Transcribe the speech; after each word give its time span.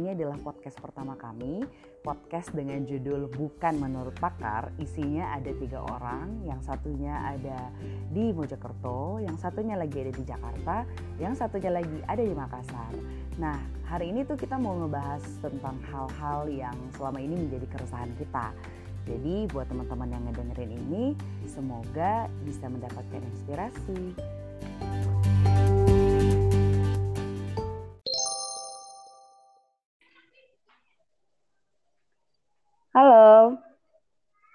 ini 0.00 0.16
adalah 0.16 0.40
podcast 0.40 0.80
pertama 0.80 1.12
kami. 1.20 1.60
Podcast 2.00 2.56
dengan 2.56 2.88
judul 2.88 3.28
Bukan 3.28 3.76
Menurut 3.76 4.16
Pakar. 4.16 4.72
Isinya 4.80 5.36
ada 5.36 5.52
tiga 5.52 5.84
orang. 5.84 6.40
Yang 6.48 6.72
satunya 6.72 7.20
ada 7.20 7.68
di 8.08 8.32
Mojokerto, 8.32 9.20
yang 9.20 9.36
satunya 9.36 9.76
lagi 9.76 10.00
ada 10.00 10.12
di 10.16 10.24
Jakarta, 10.24 10.76
yang 11.20 11.36
satunya 11.36 11.68
lagi 11.68 12.00
ada 12.08 12.24
di 12.24 12.32
Makassar. 12.32 12.96
Nah, 13.36 13.60
hari 13.84 14.08
ini 14.08 14.24
tuh 14.24 14.40
kita 14.40 14.56
mau 14.56 14.72
ngebahas 14.80 15.20
tentang 15.44 15.76
hal-hal 15.92 16.48
yang 16.48 16.76
selama 16.96 17.20
ini 17.20 17.36
menjadi 17.36 17.68
keresahan 17.68 18.16
kita. 18.16 18.56
Jadi 19.04 19.52
buat 19.52 19.68
teman-teman 19.68 20.08
yang 20.16 20.22
ngedengerin 20.32 20.72
ini, 20.80 21.04
semoga 21.44 22.24
bisa 22.48 22.72
mendapatkan 22.72 23.20
inspirasi. 23.36 24.16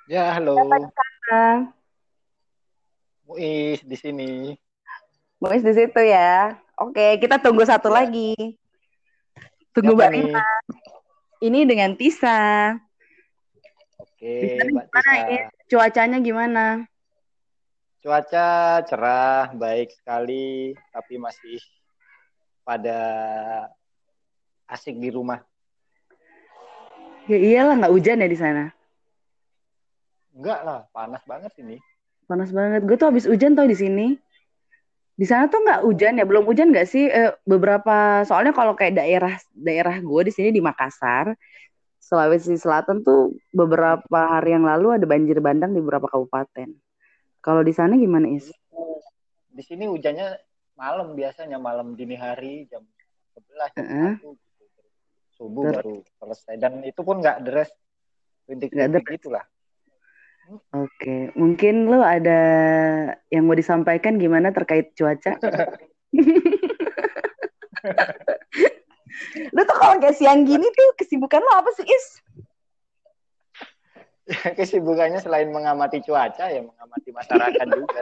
Ya, 0.05 0.37
halo. 0.37 0.53
Siapa 0.69 1.73
Muis 3.25 3.81
di 3.81 3.97
sini. 3.97 4.53
Muis 5.41 5.65
di 5.65 5.73
situ 5.73 6.01
ya. 6.05 6.61
Oke, 6.77 7.17
kita 7.17 7.41
tunggu 7.41 7.65
satu 7.65 7.89
Ya. 7.89 8.05
lagi. 8.05 8.37
Tunggu 9.73 9.97
Siapa 9.97 10.13
Mbak? 10.13 10.13
Rima. 10.13 10.45
Ini 11.41 11.59
dengan 11.65 11.97
Tisa. 11.97 12.37
Oke, 13.97 14.61
Mbak 14.69 14.85
Tisa. 14.93 15.13
Is? 15.33 15.45
Cuacanya 15.65 16.21
gimana? 16.21 16.85
Cuaca 18.05 18.85
cerah, 18.85 19.49
baik 19.57 19.89
sekali, 19.89 20.77
tapi 20.93 21.17
masih 21.17 21.57
pada 22.61 22.99
asik 24.69 25.01
di 25.01 25.09
rumah. 25.09 25.41
Ya 27.25 27.41
iyalah 27.41 27.81
nggak 27.81 27.89
hujan 27.97 28.21
ya 28.21 28.29
di 28.29 28.37
sana. 28.37 28.69
Enggak 30.35 30.59
lah, 30.67 30.79
panas 30.91 31.23
banget 31.23 31.55
ini. 31.63 31.79
Panas 32.27 32.51
banget. 32.51 32.83
Gue 32.83 32.99
tuh 32.99 33.07
habis 33.07 33.23
hujan 33.23 33.55
tau 33.55 33.63
di 33.63 33.77
sini. 33.79 34.19
Di 35.15 35.23
sana 35.23 35.47
tuh 35.47 35.63
nggak 35.63 35.87
hujan 35.87 36.19
ya? 36.19 36.27
Belum 36.27 36.43
hujan 36.43 36.75
nggak 36.75 36.87
sih? 36.91 37.07
Eh, 37.07 37.31
beberapa 37.47 38.27
soalnya 38.27 38.51
kalau 38.51 38.75
kayak 38.75 38.99
daerah 38.99 39.33
daerah 39.55 39.95
gue 40.03 40.21
di 40.27 40.33
sini 40.35 40.51
di 40.51 40.59
Makassar, 40.59 41.31
Sulawesi 42.03 42.59
Selatan 42.59 42.99
tuh 42.99 43.31
beberapa 43.55 44.19
hari 44.27 44.59
yang 44.59 44.67
lalu 44.67 44.99
ada 44.99 45.07
banjir 45.07 45.39
bandang 45.39 45.71
di 45.71 45.79
beberapa 45.79 46.11
kabupaten. 46.11 46.75
Kalau 47.39 47.61
di 47.63 47.71
sana 47.71 47.95
gimana 47.95 48.27
Is? 48.27 48.51
Di 49.55 49.63
sini 49.63 49.87
hujannya 49.87 50.35
malam 50.75 51.15
biasanya, 51.15 51.55
malam 51.55 51.95
dini 51.95 52.19
hari 52.19 52.67
jam 52.67 52.83
11, 53.39 53.71
jam 53.71 53.87
Heeh. 53.87 54.13
1 54.19 54.35
gitu. 54.35 54.81
Subuh 55.39 55.63
Ter- 55.63 55.79
baru 55.79 55.95
selesai. 56.19 56.55
Dan 56.59 56.83
itu 56.83 56.99
pun 57.07 57.23
nggak 57.23 57.39
deres, 57.47 57.71
rintik-rintik 58.51 59.07
deres. 59.07 59.47
Oke, 60.75 61.33
mungkin 61.33 61.89
lo 61.89 62.05
ada 62.05 62.41
yang 63.33 63.49
mau 63.49 63.57
disampaikan 63.57 64.21
gimana 64.21 64.53
terkait 64.53 64.93
cuaca? 64.93 65.41
Lo 69.55 69.61
tuh 69.63 69.77
kalau 69.79 69.95
kayak 70.03 70.17
siang 70.17 70.43
gini 70.43 70.65
tuh 70.65 70.87
kesibukan 70.99 71.39
lo 71.39 71.51
apa 71.55 71.69
sih 71.77 71.85
Is? 71.87 72.05
Kesibukannya 74.57 75.21
selain 75.21 75.53
mengamati 75.53 76.01
cuaca, 76.01 76.49
ya 76.49 76.61
mengamati 76.65 77.09
masyarakat 77.13 77.65
juga. 77.71 78.01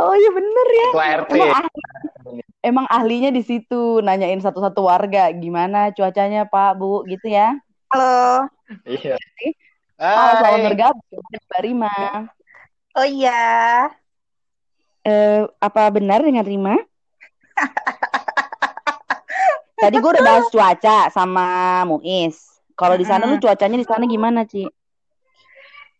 Oh 0.00 0.16
iya 0.16 0.30
bener 0.32 0.66
ya. 0.72 0.88
Ketua 0.90 1.06
RT. 1.22 1.30
Emang, 1.36 1.52
ahli- 1.54 2.46
emang 2.64 2.86
ahlinya 2.88 3.30
di 3.30 3.42
situ 3.44 4.00
nanyain 4.02 4.40
satu-satu 4.40 4.82
warga 4.82 5.30
gimana 5.36 5.92
cuacanya 5.94 6.48
Pak 6.48 6.80
Bu 6.80 7.04
gitu 7.06 7.30
ya. 7.30 7.54
Halo. 7.92 8.48
Iya. 8.88 9.20
Halo 10.02 10.42
selamat 10.42 10.58
Hai. 10.58 10.66
bergabung 10.66 11.22
Mbak 11.30 11.60
Rima. 11.62 11.94
Oh 12.98 13.06
iya. 13.06 13.42
Eh, 15.06 15.46
apa 15.62 15.94
benar 15.94 16.26
dengan 16.26 16.42
Rima? 16.42 16.74
Tadi 19.78 19.94
gue 20.02 20.10
udah 20.10 20.26
bahas 20.26 20.50
cuaca 20.50 21.06
sama 21.14 21.46
Muis. 21.86 22.50
Kalau 22.74 22.98
di 22.98 23.06
sana 23.06 23.30
lu 23.30 23.38
cuacanya 23.38 23.78
di 23.78 23.86
sana 23.86 24.02
gimana, 24.10 24.42
Ci? 24.42 24.66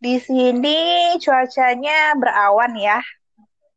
Di 0.03 0.19
sini 0.19 1.15
cuacanya 1.23 2.19
berawan 2.19 2.75
ya. 2.75 2.99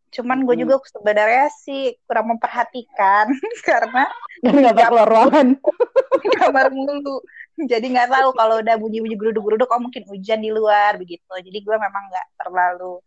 Cuman 0.09 0.41
gue 0.50 0.58
Hmm. 0.58 0.66
juga 0.66 0.81
sebenarnya 0.90 1.53
sih 1.53 2.02
kurang 2.09 2.34
memperhatikan 2.34 3.30
karena 3.68 4.09
nggak 4.41 4.90
keluar 4.90 5.06
ruangan. 5.06 5.53
di 6.25 6.30
kamar 6.34 6.74
mulu. 6.74 7.22
Jadi 7.56 7.88
nggak 7.96 8.12
tahu 8.12 8.30
kalau 8.36 8.60
udah 8.60 8.76
bunyi-bunyi 8.76 9.16
geruduk-geruduk, 9.16 9.72
oh 9.72 9.80
mungkin 9.80 10.04
hujan 10.12 10.44
di 10.44 10.52
luar 10.52 11.00
begitu. 11.00 11.24
Jadi 11.24 11.64
gue 11.64 11.76
memang 11.80 12.04
nggak 12.12 12.28
terlalu 12.36 13.00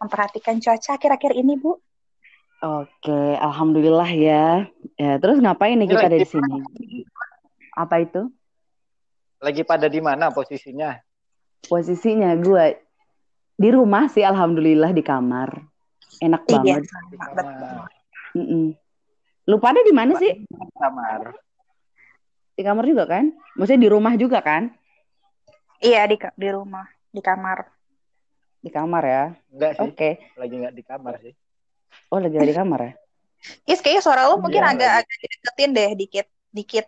memperhatikan 0.00 0.56
cuaca 0.64 0.96
akhir-akhir 0.96 1.36
ini, 1.36 1.60
Bu. 1.60 1.76
Oke, 2.62 3.20
alhamdulillah 3.36 4.10
ya. 4.16 4.64
Ya, 4.96 5.12
terus 5.20 5.42
ngapain 5.44 5.76
nih 5.76 5.92
kita 5.92 6.08
ada 6.08 6.16
di 6.16 6.24
sini? 6.24 6.62
Apa 7.76 8.00
itu? 8.00 8.32
Lagi 9.42 9.66
pada 9.66 9.90
di 9.92 10.00
mana 10.00 10.32
posisinya? 10.32 10.96
Posisinya 11.68 12.32
gue 12.38 12.80
di 13.58 13.68
rumah 13.68 14.08
sih, 14.08 14.24
alhamdulillah 14.24 14.94
di 14.94 15.02
kamar. 15.04 15.52
Enak 16.22 16.42
Iya, 16.48 16.54
banget. 16.54 16.82
Betul. 16.86 17.28
kamar. 17.36 17.90
Mm-mm. 18.32 18.64
Lu 19.50 19.56
pada 19.58 19.80
di 19.82 19.92
mana 19.92 20.12
sih? 20.16 20.46
Di 20.46 20.74
kamar. 20.78 21.34
Di 22.52 22.62
kamar 22.62 22.84
juga 22.84 23.04
kan? 23.08 23.32
Maksudnya 23.56 23.80
di 23.80 23.90
rumah 23.90 24.12
juga 24.16 24.38
kan? 24.44 24.68
Iya 25.82 26.06
di 26.06 26.16
di 26.38 26.48
rumah, 26.52 26.86
di 27.10 27.20
kamar. 27.24 27.66
Di 28.62 28.70
kamar 28.70 29.02
ya. 29.02 29.24
Enggak 29.50 29.70
sih, 29.80 29.88
Oke. 29.90 30.10
lagi 30.38 30.54
nggak 30.54 30.74
di 30.76 30.84
kamar 30.84 31.14
sih. 31.18 31.34
Oh, 32.12 32.20
lagi 32.20 32.36
di 32.38 32.54
kamar 32.54 32.80
ya? 32.80 32.92
Is 33.66 33.82
kayaknya 33.82 34.02
suara 34.06 34.30
lo 34.30 34.38
mungkin 34.38 34.62
Iya, 34.62 34.70
agak-agak 34.70 35.16
dideketin 35.18 35.70
deh 35.74 35.90
dikit, 35.98 36.26
dikit. 36.54 36.86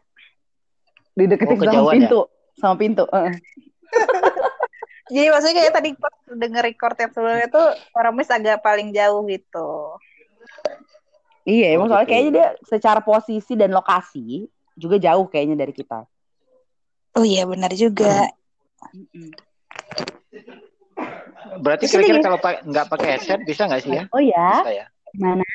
Dideketin 1.19 1.59
Oh, 1.59 1.59
sama 1.59 1.67
kejauhan 1.67 1.95
pintu. 1.99 2.21
Sama 2.55 2.75
pintu. 2.79 3.05
heeh. 3.11 3.35
Jadi 5.15 5.27
maksudnya 5.29 5.55
kayak 5.61 5.75
tadi 5.75 5.91
pas 5.99 6.15
denger 6.31 6.63
record 6.65 6.97
yang 6.97 7.11
sebelumnya 7.13 7.49
tuh 7.51 7.67
suara 7.93 8.09
Miss 8.15 8.31
agak 8.31 8.63
paling 8.63 8.95
jauh 8.95 9.27
gitu. 9.27 9.99
Iya, 11.45 11.77
emang 11.77 11.91
Oh, 11.91 11.99
soalnya 11.99 12.07
gitu. 12.09 12.13
kayaknya 12.15 12.31
dia 12.33 12.49
secara 12.65 13.01
posisi 13.05 13.53
dan 13.59 13.75
lokasi 13.75 14.47
juga 14.75 14.97
jauh 14.99 15.27
kayaknya 15.31 15.57
dari 15.59 15.73
kita. 15.73 16.07
Oh 17.15 17.23
iya 17.23 17.47
benar 17.47 17.71
juga. 17.75 18.31
Berarti 21.63 21.87
Di 21.87 21.91
sini 21.91 22.03
kira-kira 22.11 22.27
kalau 22.27 22.39
pa- 22.43 22.63
nggak 22.63 22.87
pakai 22.91 23.09
headset 23.15 23.41
bisa 23.47 23.71
nggak 23.71 23.83
sih 23.83 23.93
ya? 23.95 24.03
Oh 24.11 24.23
ya? 24.23 24.49
Bisa 24.61 24.73
ya? 24.75 24.87
Mana? 25.15 25.47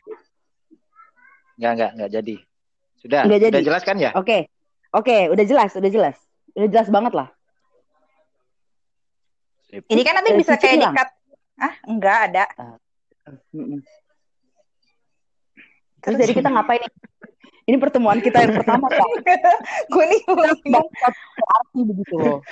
Nggak, 1.60 1.72
nggak, 1.76 1.92
nggak 2.00 2.12
jadi. 2.16 2.36
Sudah, 3.00 3.22
Nggak 3.28 3.40
jadi. 3.44 3.52
sudah 3.52 3.64
jelas 3.68 3.84
kan 3.84 3.96
ya? 4.00 4.12
Oke. 4.16 4.48
Oke, 4.96 5.28
udah 5.28 5.46
jelas, 5.46 5.72
udah 5.76 5.92
jelas. 5.92 6.18
Udah 6.56 6.68
jelas 6.72 6.88
banget 6.88 7.14
lah. 7.14 7.28
Sip. 9.70 9.84
Ini 9.86 10.02
kan 10.02 10.14
nanti 10.18 10.32
bisa 10.40 10.56
kayak 10.58 10.76
hilang? 10.80 10.94
dikat. 10.96 11.10
Ah, 11.60 11.74
enggak 11.86 12.18
ada. 12.32 12.44
Mm-mm. 13.52 13.84
Terus 16.00 16.16
jadi 16.16 16.32
kita 16.32 16.50
ngapain 16.50 16.80
nih? 16.80 16.92
Ini 17.64 17.78
pertemuan 17.78 18.18
kita 18.18 18.42
yang 18.42 18.58
pertama, 18.58 18.90
Pak. 18.90 19.08
Gue 19.94 20.04
nih 20.06 20.22
Bangsat 20.66 21.14
berarti 21.14 21.80
begitu 21.86 22.16
loh. 22.18 22.40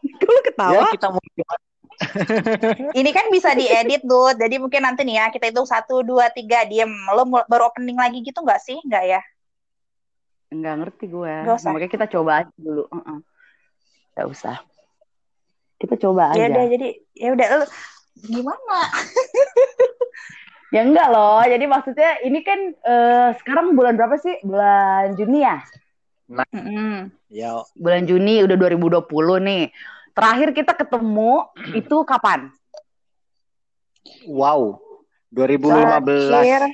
Kok 0.00 0.28
lu 0.28 0.40
Ya, 0.40 0.44
ketawa? 0.44 0.84
kita 0.90 1.08
mau 1.12 1.20
ini 2.96 3.10
kan 3.12 3.28
bisa 3.28 3.52
diedit 3.52 4.00
tuh. 4.00 4.32
Jadi 4.32 4.56
mungkin 4.56 4.80
nanti 4.80 5.04
nih 5.04 5.20
ya 5.20 5.26
kita 5.28 5.52
hitung 5.52 5.68
satu 5.68 6.00
dua 6.00 6.32
tiga 6.32 6.64
diem. 6.64 6.88
Lo 7.12 7.28
baru 7.44 7.68
opening 7.68 8.00
lagi 8.00 8.24
gitu 8.24 8.40
nggak 8.40 8.56
sih? 8.58 8.80
Nggak 8.80 9.04
ya? 9.06 9.20
Enggak 10.48 10.74
ngerti 10.80 11.04
gue. 11.06 11.34
Nggak 11.44 11.56
usah. 11.60 11.70
Makanya 11.76 11.92
kita 11.92 12.06
coba 12.08 12.32
aja 12.40 12.52
dulu. 12.56 12.88
Heeh. 12.88 13.18
Nggak 14.16 14.26
usah. 14.32 14.56
Kita 15.76 15.94
coba 16.00 16.32
Ya 16.32 16.48
aja. 16.48 16.56
udah 16.56 16.64
jadi 16.72 16.88
ya 17.12 17.28
udah 17.36 17.46
lo 17.52 17.64
gimana? 18.20 18.78
Ya 20.70 20.80
enggak 20.82 21.08
loh. 21.08 21.42
Jadi 21.42 21.64
maksudnya 21.66 22.10
ini 22.22 22.40
kan 22.40 22.58
eh, 22.72 23.28
sekarang 23.38 23.74
bulan 23.74 23.94
berapa 23.94 24.16
sih? 24.16 24.38
Bulan 24.42 25.14
Juni 25.14 25.42
ya? 25.42 25.58
Mm-mm. 26.30 27.10
ya 27.26 27.58
Bulan 27.74 28.06
Juni 28.06 28.42
udah 28.42 28.54
2020 28.54 29.02
nih. 29.42 29.64
Terakhir 30.14 30.48
kita 30.52 30.72
ketemu 30.74 31.46
itu 31.72 31.96
kapan? 32.06 32.50
wow. 34.26 34.74
Terakhir 35.30 35.62
2015. 35.62 36.66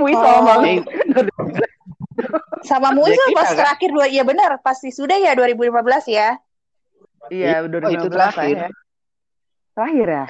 Wih, 0.00 0.08
Oh. 0.08 0.24
sama 0.24 0.40
banget. 0.56 0.82
sama 2.64 2.88
Muis 2.90 3.12
Ya, 3.12 3.14
lah 3.14 3.28
kita 3.28 3.36
pas 3.36 3.46
kan. 3.46 3.56
terakhir 3.60 3.88
dua 3.92 4.06
iya 4.08 4.24
benar 4.24 4.50
pasti 4.60 4.88
sudah 4.88 5.16
ya 5.16 5.32
2015 5.32 6.04
ya. 6.08 6.36
Iya, 7.28 7.64
udah 7.64 7.78
Oh, 7.78 7.92
itu 7.92 8.08
2015 8.08 8.32
terakhir. 8.32 8.56
ya. 8.56 8.68
Terakhir 9.72 10.06
ya? 10.08 10.24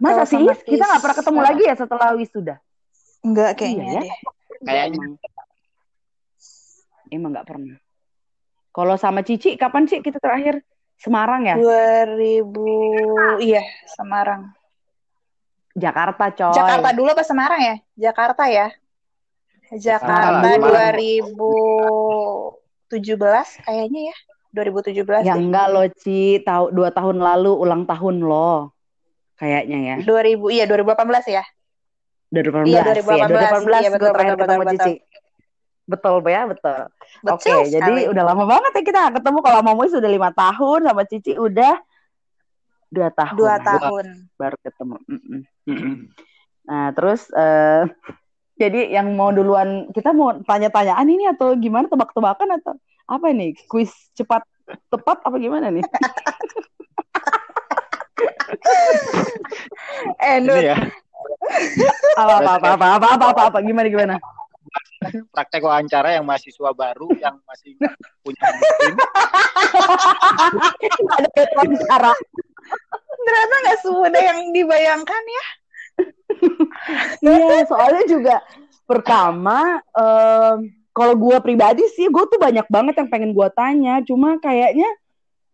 Masa 0.00 0.24
sih? 0.24 0.40
Kita 0.64 0.84
nggak 0.88 1.02
pernah 1.04 1.16
ketemu 1.20 1.40
lagi 1.44 1.62
ya 1.62 1.74
setelah 1.76 2.08
wisuda? 2.16 2.56
Enggak 3.20 3.50
Iya 3.52 3.58
kayaknya 3.60 3.84
ya. 3.84 4.00
deh. 4.00 4.10
Kayaknya. 4.60 4.96
Emang. 4.96 5.12
emang 7.10 7.30
nggak 7.36 7.48
pernah. 7.48 7.76
Kalau 8.70 8.94
sama 8.96 9.20
Cici 9.20 9.58
kapan 9.58 9.84
sih 9.84 10.00
kita 10.00 10.16
terakhir? 10.16 10.62
Semarang 11.00 11.48
ya? 11.48 11.56
2000 11.56 13.40
iya 13.40 13.64
Semarang. 13.88 14.52
Jakarta 15.72 16.28
coy. 16.30 16.52
Jakarta 16.54 16.88
dulu 16.92 17.08
apa 17.10 17.24
Semarang 17.24 17.60
ya? 17.60 17.76
Jakarta 17.96 18.44
ya. 18.48 18.68
Jakarta 19.70 20.54
Semarang. 20.56 20.96
2017 22.90 23.64
kayaknya 23.64 24.00
ya. 24.12 24.16
2017 24.50 25.22
Ya 25.22 25.34
deh. 25.34 25.46
enggak 25.46 25.66
loh 25.70 25.86
Ci, 25.94 26.42
tahu 26.42 26.74
dua 26.74 26.90
tahun 26.90 27.22
lalu 27.22 27.54
ulang 27.54 27.86
tahun 27.86 28.18
lo. 28.22 28.74
Kayaknya 29.40 29.78
ya. 29.80 29.96
2000 30.04 30.52
iya 30.52 30.64
2018 30.68 31.24
ya. 31.32 31.44
2018. 32.30 32.68
Iya, 32.68 32.80
ya. 32.84 32.92
2018. 33.00 33.00
2018 33.00 33.80
Iya, 33.80 33.88
gue 33.88 33.96
betul, 33.96 34.12
betul, 34.12 34.36
ketemu 34.36 34.60
betul, 34.60 34.72
Cici. 34.76 34.94
Betul 35.90 36.14
ya, 36.28 36.42
betul. 36.46 36.78
Oke, 37.26 37.50
Betul 37.50 37.62
jadi 37.74 37.92
udah 38.12 38.24
lama 38.28 38.44
banget 38.46 38.72
ya 38.78 38.82
kita 38.86 39.00
ketemu. 39.16 39.38
Kalau 39.42 39.56
sama 39.64 39.72
Muis 39.74 39.92
udah 39.96 40.10
lima 40.12 40.30
tahun, 40.30 40.80
sama 40.86 41.02
Cici 41.08 41.32
udah 41.34 41.74
dua 42.90 43.08
tahun. 43.10 43.36
dua 43.38 43.56
tahun. 43.58 44.06
baru 44.38 44.56
ketemu. 44.62 44.96
Mm-mm. 45.08 45.40
Mm-mm. 45.66 45.94
Nah, 46.68 46.86
terus 46.94 47.26
eh 47.34 47.90
jadi 48.60 48.92
yang 48.92 49.16
mau 49.16 49.32
duluan 49.32 49.88
kita 49.90 50.12
mau 50.12 50.36
tanya-tanyaan 50.44 51.08
ini 51.08 51.24
atau 51.32 51.56
gimana 51.56 51.88
tebak-tebakan 51.88 52.60
atau 52.60 52.76
apa 53.08 53.32
nih? 53.32 53.56
Kuis 53.66 53.90
cepat 54.14 54.44
tepat 54.92 55.24
apa 55.26 55.36
gimana 55.40 55.72
nih? 55.72 55.82
Eh, 60.24 60.38
Ini 60.40 60.46
Nut, 60.46 60.62
ya, 60.64 60.76
Apa 62.16 62.34
apa 62.40 62.52
apa 62.56 62.68
apa 62.76 62.86
apa 62.96 63.06
apa 63.16 63.26
apa, 63.32 63.42
apa 63.52 63.58
gimana 63.60 63.88
gimana? 63.88 64.16
praktek 65.32 65.64
wawancara 65.64 66.14
yang 66.14 66.28
mahasiswa 66.28 66.70
baru 66.76 67.08
yang 67.18 67.40
masih 67.48 67.74
punya 68.22 68.44
mesin. 68.54 68.94
Ada 71.16 71.28
wawancara. 71.56 72.12
ternyata 73.20 73.54
nggak 73.64 73.78
semudah 73.82 74.22
yang 74.22 74.38
dibayangkan 74.54 75.22
ya. 75.24 75.44
Iya, 77.20 77.66
soalnya 77.66 78.04
juga 78.06 78.36
pertama 78.86 79.80
em, 79.92 80.70
kalau 80.94 81.14
gue 81.16 81.36
pribadi 81.42 81.84
sih 81.96 82.08
gue 82.08 82.24
tuh 82.28 82.38
banyak 82.40 82.66
banget 82.68 82.94
yang 83.00 83.08
pengen 83.10 83.32
gue 83.32 83.48
tanya, 83.56 84.00
cuma 84.04 84.36
kayaknya 84.40 84.88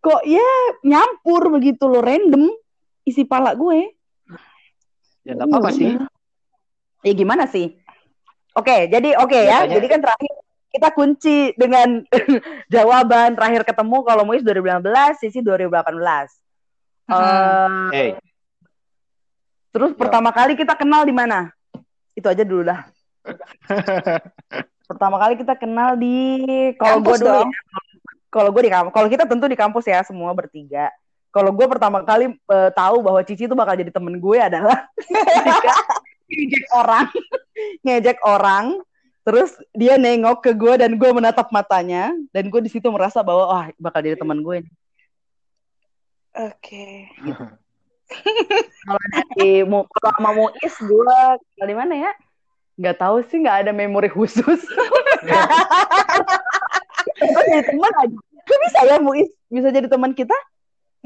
kok 0.03 0.21
ya 0.23 0.47
nyampur 0.85 1.51
begitu 1.51 1.89
loh 1.89 2.03
random 2.03 2.47
isi 3.07 3.23
pala 3.23 3.55
gue. 3.55 3.95
Ya 5.23 5.31
nggak 5.33 5.47
apa-apa 5.47 5.71
sih. 5.71 5.95
Ya 7.01 7.13
gimana 7.15 7.47
sih? 7.47 7.79
Oke, 8.51 8.87
jadi 8.87 9.15
oke 9.15 9.37
ya. 9.37 9.63
Biasanya- 9.63 9.73
Jadi 9.79 9.85
kan 9.87 9.99
terakhir 10.03 10.33
kita 10.67 10.89
kunci 10.91 11.37
dengan 11.55 12.03
jawaban 12.73 13.33
terakhir 13.33 13.63
ketemu 13.63 13.97
kalau 14.03 14.27
Muis 14.27 14.43
2019, 14.43 14.83
Sisi 15.15 15.39
2018. 15.39 16.27
Hmm. 17.07 17.87
Eh, 17.89 17.95
Hey, 17.95 18.09
terus 19.71 19.95
Ya. 19.95 19.97
pertama 19.97 20.29
kali 20.29 20.59
kita 20.59 20.75
kenal 20.75 21.07
di 21.07 21.15
mana? 21.15 21.53
Itu 22.11 22.27
aja 22.27 22.43
dulu 22.43 22.67
dah. 22.67 22.83
pertama 24.89 25.19
kali 25.19 25.35
kita 25.35 25.53
kenal 25.53 25.95
di 25.95 26.15
kalau 26.75 26.99
gue 26.99 27.11
Kampus 27.11 27.19
dulu 27.19 27.27
dong. 27.43 27.49
ya, 27.51 27.59
kalau 28.27 28.49
gue 28.51 28.63
di 28.63 28.71
kampus 28.71 28.91
kalau 28.91 29.07
kita 29.07 29.23
tentu 29.27 29.45
di 29.45 29.57
kampus 29.59 29.83
ya 29.83 29.99
semua 30.01 30.31
bertiga 30.31 30.87
kalau 31.31 31.51
gue 31.53 31.67
pertama 31.67 32.01
kali 32.01 32.33
eh, 32.33 32.69
tahu 32.73 33.03
bahwa 33.03 33.19
Cici 33.23 33.45
itu 33.45 33.55
bakal 33.55 33.75
jadi 33.77 33.91
temen 33.91 34.17
gue 34.17 34.37
adalah 34.39 34.87
ketika 34.97 35.75
ngejek 36.31 36.65
orang. 36.73 37.07
Ngejek 37.85 38.19
orang 38.21 38.65
terus 39.27 39.51
dia 39.75 39.99
nengok 39.99 40.39
ke 40.39 40.51
gue 40.55 40.79
dan 40.79 40.95
gue 40.95 41.09
menatap 41.11 41.51
matanya 41.51 42.15
dan 42.31 42.47
gue 42.47 42.61
di 42.63 42.71
situ 42.71 42.87
merasa 42.87 43.19
bahwa 43.19 43.43
wah 43.51 43.65
bakal 43.75 43.99
jadi 43.99 44.15
teman 44.15 44.39
gue 44.39 44.63
nih. 44.63 44.73
Oke. 46.47 47.11
kalau 48.87 49.03
dari 49.11 49.67
kalau 49.67 50.11
sama 50.15 50.31
Muis 50.31 50.75
gue 50.79 51.19
di 51.67 51.75
mana 51.75 51.93
ya? 52.07 52.11
Nggak 52.77 52.97
tahu 53.03 53.19
sih 53.27 53.41
nggak 53.43 53.67
ada 53.67 53.71
memori 53.75 54.07
khusus. 54.07 54.63
Jadi 57.17 57.61
teman 57.67 57.93
aja 58.05 58.17
Kok 58.47 58.59
bisa 58.63 58.79
ya 58.87 58.97
Muis 59.03 59.27
bisa 59.51 59.67
jadi 59.75 59.91
teman 59.91 60.15
kita 60.15 60.35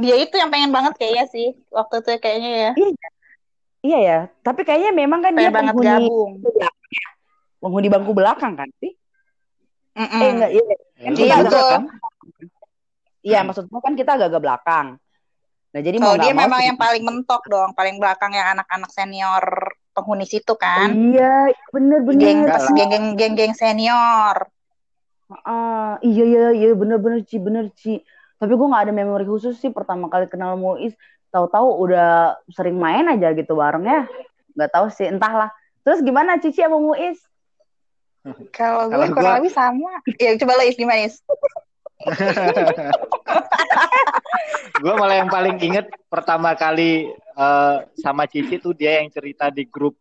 Dia 0.01 0.15
itu 0.17 0.35
yang 0.35 0.49
pengen 0.49 0.71
banget 0.73 0.93
kayaknya 0.97 1.25
sih 1.29 1.47
waktu 1.69 2.01
itu 2.01 2.09
kayaknya 2.17 2.51
ya. 2.51 2.71
iya 3.81 3.97
ya 4.01 4.17
tapi 4.45 4.61
kayaknya 4.61 4.91
memang 4.93 5.19
kan 5.25 5.33
dia 5.33 5.49
Pengen 5.49 5.55
banget 5.57 5.73
penghuni 5.73 5.89
gabung. 5.89 6.31
penghuni 7.61 7.87
bangku 7.89 8.13
belakang 8.13 8.53
kan 8.57 8.69
sih 8.81 8.91
Mm-mm. 9.97 10.21
eh 10.21 10.29
enggak 10.33 10.51
iya 10.53 10.63
ya, 10.65 10.77
Kan 11.01 11.13
Iya, 11.17 11.35
kan? 11.41 11.83
iya 13.21 13.39
maksudnya 13.45 13.79
kan 13.81 13.93
kita 13.97 14.11
agak-agak 14.17 14.41
belakang 14.41 14.87
nah 15.71 15.81
jadi 15.81 15.97
mau 15.97 16.03
Kalau 16.03 16.15
nggak 16.17 16.25
dia 16.25 16.33
mau 16.35 16.41
memang 16.43 16.59
sih- 16.59 16.67
yang 16.67 16.77
paling 16.79 17.03
mentok 17.07 17.41
dong, 17.47 17.69
paling 17.73 17.95
belakang 17.95 18.31
yang 18.35 18.47
anak-anak 18.59 18.91
senior 18.91 19.45
penghuni 19.95 20.25
situ 20.27 20.53
kan. 20.55 20.91
iya 20.91 21.47
bener 21.71 21.99
bener 22.03 22.19
Geng 22.21 22.37
Enggak 22.43 22.59
lah. 22.59 22.71
geng 22.75 23.05
geng 23.15 23.33
geng 23.39 23.53
senior. 23.55 24.35
Ah, 25.47 25.95
iya 26.03 26.23
iya 26.27 26.43
iya 26.51 26.69
bener-bener 26.75 27.23
Ci 27.23 27.39
bener 27.39 27.71
Ci 27.71 28.03
tapi 28.41 28.57
gue 28.57 28.65
nggak 28.65 28.89
ada 28.89 28.93
memori 28.97 29.21
khusus 29.23 29.53
sih 29.61 29.69
pertama 29.69 30.09
kali 30.09 30.25
kenal 30.25 30.57
Muis 30.57 30.97
tahu-tahu 31.29 31.85
udah 31.85 32.41
sering 32.49 32.81
main 32.81 33.05
aja 33.05 33.37
gitu 33.37 33.53
bareng 33.53 33.85
ya 33.85 34.09
nggak 34.57 34.71
tahu 34.73 34.89
sih 34.89 35.05
entahlah 35.05 35.53
terus 35.85 36.01
gimana 36.01 36.41
Cici 36.41 36.65
sama 36.65 36.81
Muis 36.81 37.21
Kalau 38.57 38.85
gue 38.89 39.01
kurang 39.13 39.33
gua- 39.33 39.37
lebih 39.41 39.49
sama. 39.49 39.97
Ya 40.21 40.37
coba 40.37 40.53
lo 40.57 40.63
Is 40.65 40.77
gimana 40.77 41.09
Is? 41.09 41.17
gue 44.81 44.93
malah 44.97 45.21
yang 45.21 45.29
paling 45.29 45.57
inget 45.61 45.85
pertama 46.09 46.57
kali 46.57 47.13
eh, 47.13 47.75
sama 48.01 48.25
Cici 48.25 48.57
tuh 48.57 48.73
dia 48.73 49.01
yang 49.01 49.09
cerita 49.13 49.53
di 49.53 49.65
grup 49.65 49.97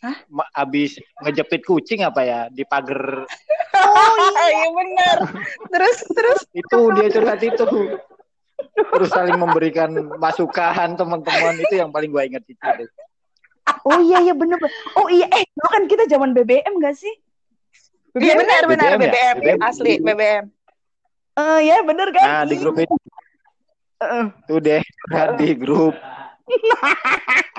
Hah? 0.00 0.16
Ma- 0.32 0.48
abis 0.56 0.96
ngejepit 1.20 1.60
kucing 1.64 2.00
apa 2.00 2.24
ya? 2.24 2.40
Di 2.48 2.64
pagar. 2.64 3.28
Oh 3.76 4.14
iya. 4.32 4.68
Benar. 4.72 5.16
Terus 5.68 5.96
terus? 6.16 6.40
Itu 6.56 6.78
dia 6.96 7.08
curhat 7.12 7.40
itu. 7.44 7.64
Terus 8.76 9.10
saling 9.12 9.36
memberikan 9.36 9.92
masukan 10.16 10.96
teman-teman. 10.96 11.54
Itu 11.60 11.74
yang 11.76 11.92
paling 11.92 12.08
gue 12.08 12.22
inget 12.24 12.42
Cici. 12.48 12.60
Tuh. 12.60 12.88
oh 13.86 14.00
iya 14.02 14.18
iya 14.24 14.34
bener 14.34 14.56
bener. 14.56 14.72
Oh 14.96 15.06
iya. 15.12 15.28
Eh 15.28 15.44
dulu 15.52 15.68
kan 15.68 15.82
kita 15.84 16.04
zaman 16.08 16.32
BBM 16.32 16.80
gak 16.80 16.96
sih? 16.96 17.12
Iya 18.16 18.34
benar 18.40 18.62
benar. 18.66 18.88
BBM 18.96 19.00
ya? 19.00 19.10
BBM, 19.12 19.36
BBM. 19.38 19.58
asli 19.62 19.92
BBM. 20.00 20.44
Eh, 21.40 21.58
ya 21.68 21.76
bener 21.86 22.08
kan? 22.10 22.26
Nah 22.26 22.42
di 22.48 22.56
grup 22.58 22.76
itu. 22.80 22.96
Eh, 24.00 24.26
tuh 24.48 24.58
deh 24.64 24.80
di 25.40 25.48
grup 25.52 25.92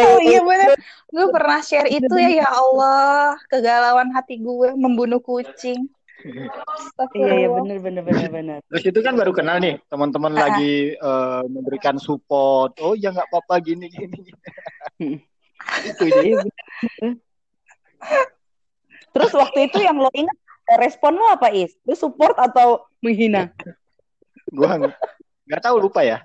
Oh 0.00 0.18
ya. 0.20 0.28
iya 0.36 0.40
benar. 0.40 0.68
Gue 1.12 1.26
pernah 1.28 1.58
share 1.60 1.90
itu 1.92 2.14
ya 2.16 2.30
ya 2.44 2.48
Allah, 2.48 3.36
kegalauan 3.52 4.10
hati 4.16 4.40
gue 4.40 4.72
membunuh 4.74 5.20
kucing. 5.20 5.88
iya 7.18 7.32
iya 7.34 7.48
bener 7.50 7.82
bener 7.82 8.02
bener 8.06 8.28
bener 8.30 8.58
terus 8.70 8.84
itu 8.86 9.00
kan 9.02 9.18
baru 9.18 9.34
kenal 9.34 9.58
nih 9.58 9.82
teman-teman 9.90 10.30
lagi 10.30 10.94
eh, 10.94 11.42
memberikan 11.50 11.98
support 11.98 12.78
oh 12.78 12.94
ya 12.94 13.10
nggak 13.10 13.26
apa-apa 13.26 13.58
gini 13.58 13.90
gini 13.90 14.30
itu 15.90 16.04
Iya, 16.06 16.46
bener. 16.46 17.14
terus 19.10 19.32
waktu 19.34 19.66
itu 19.66 19.78
yang 19.82 19.98
lo 19.98 20.10
ingat 20.14 20.36
respon 20.78 21.18
lo 21.18 21.26
apa 21.26 21.50
Is? 21.50 21.74
Lo 21.82 21.98
support 21.98 22.38
atau 22.38 22.86
menghina? 23.02 23.50
gue 24.52 24.68
nggak 25.48 25.62
tahu 25.64 25.76
lupa 25.82 26.06
ya 26.06 26.22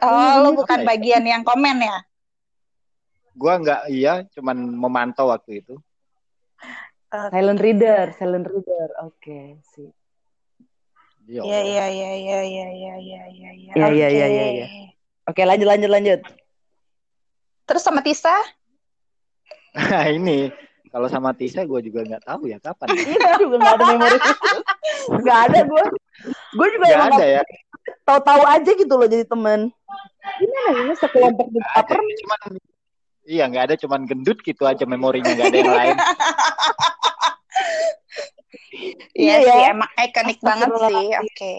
Oh, 0.00 0.16
iya, 0.16 0.40
lu 0.40 0.50
iya, 0.52 0.58
bukan 0.58 0.78
iya. 0.80 0.86
bagian 0.86 1.24
yang 1.24 1.42
komen 1.44 1.76
ya? 1.84 1.98
Gua 3.36 3.54
nggak, 3.60 3.80
iya, 3.92 4.14
cuman 4.32 4.56
memantau 4.56 5.28
waktu 5.32 5.64
itu. 5.64 5.74
Okay. 7.10 7.28
Silent 7.34 7.60
reader, 7.60 8.06
silent 8.14 8.46
reader. 8.46 8.88
Oke, 9.02 9.18
okay, 9.18 9.46
sih. 9.74 9.90
Iya, 11.30 11.42
iya, 11.46 11.84
iya, 11.90 12.10
iya, 12.18 12.40
iya, 12.42 12.66
iya, 12.70 12.94
iya, 12.98 13.22
iya. 13.30 13.72
Iya, 13.76 13.88
iya, 13.94 14.08
iya, 14.10 14.26
iya, 14.26 14.46
iya. 14.50 14.66
Oke, 15.30 15.46
lanjut 15.46 15.68
lanjut 15.68 15.90
lanjut. 15.90 16.20
Terus 17.70 17.82
sama 17.86 18.02
Tisa? 18.02 18.34
Nah, 19.78 20.10
ini 20.10 20.50
kalau 20.90 21.06
sama 21.06 21.30
Tisa 21.30 21.62
gue 21.62 21.80
juga 21.86 22.02
nggak 22.02 22.26
tahu 22.26 22.50
ya 22.50 22.58
kapan. 22.58 22.90
Iya 22.98 23.38
juga 23.38 23.56
nggak 23.62 23.74
ada 23.78 23.84
memori. 23.94 24.18
Nggak 25.22 25.38
ada 25.46 25.58
gue. 25.62 25.84
Gue 26.58 26.68
juga 26.74 26.86
nggak 26.90 27.06
ada 27.14 27.26
ya. 27.26 27.42
Tahu-tahu 28.02 28.42
aja 28.42 28.70
gitu 28.74 28.94
loh 28.98 29.06
jadi 29.06 29.22
temen. 29.22 29.70
Gimana 30.20 30.70
ini 30.76 30.94
sekelompok 30.96 31.46
di 31.52 31.60
baper 31.60 31.98
Cuman 31.98 32.40
iya 33.28 33.44
nggak 33.46 33.64
ada 33.70 33.74
cuman 33.78 34.00
gendut 34.08 34.38
gitu 34.42 34.64
aja 34.64 34.84
memorinya 34.88 35.32
nggak 35.36 35.48
ada 35.48 35.58
yang 35.58 35.74
lain. 35.74 35.96
Iya 38.70 39.36
Iya 39.36 39.36
sih, 39.44 39.60
ya. 39.60 39.70
emang 39.74 39.90
ikonik 39.98 40.38
banget 40.40 40.70
sih. 40.88 41.06
Oke. 41.18 41.54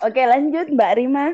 Oke, 0.00 0.22
lanjut 0.24 0.66
Mbak 0.72 0.92
Rima. 0.96 1.26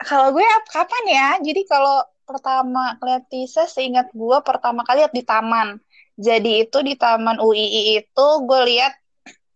Kalau 0.00 0.30
gue 0.36 0.44
ap- 0.44 0.70
kapan 0.70 1.04
ya? 1.08 1.28
Jadi 1.40 1.64
kalau 1.64 2.04
pertama 2.28 2.94
lihat 3.00 3.26
Tisa, 3.32 3.64
seingat 3.66 4.12
gue 4.12 4.38
pertama 4.44 4.84
kali 4.84 5.02
lihat 5.02 5.12
di 5.16 5.24
taman. 5.24 5.80
Jadi 6.20 6.68
itu 6.68 6.78
di 6.84 7.00
Taman 7.00 7.40
UII 7.40 8.04
itu 8.04 8.26
gue 8.44 8.60
lihat 8.68 8.92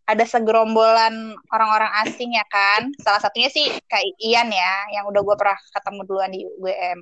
ada 0.05 0.25
segerombolan 0.29 1.33
orang-orang 1.49 1.91
asing 2.05 2.37
ya 2.37 2.45
kan. 2.49 2.93
Salah 3.01 3.21
satunya 3.21 3.49
sih 3.49 3.73
kayak 3.89 4.09
Ian 4.21 4.49
ya, 4.53 5.01
yang 5.01 5.05
udah 5.09 5.21
gue 5.25 5.37
pernah 5.37 5.59
ketemu 5.73 6.01
duluan 6.05 6.31
di 6.33 6.45
UGM. 6.45 6.99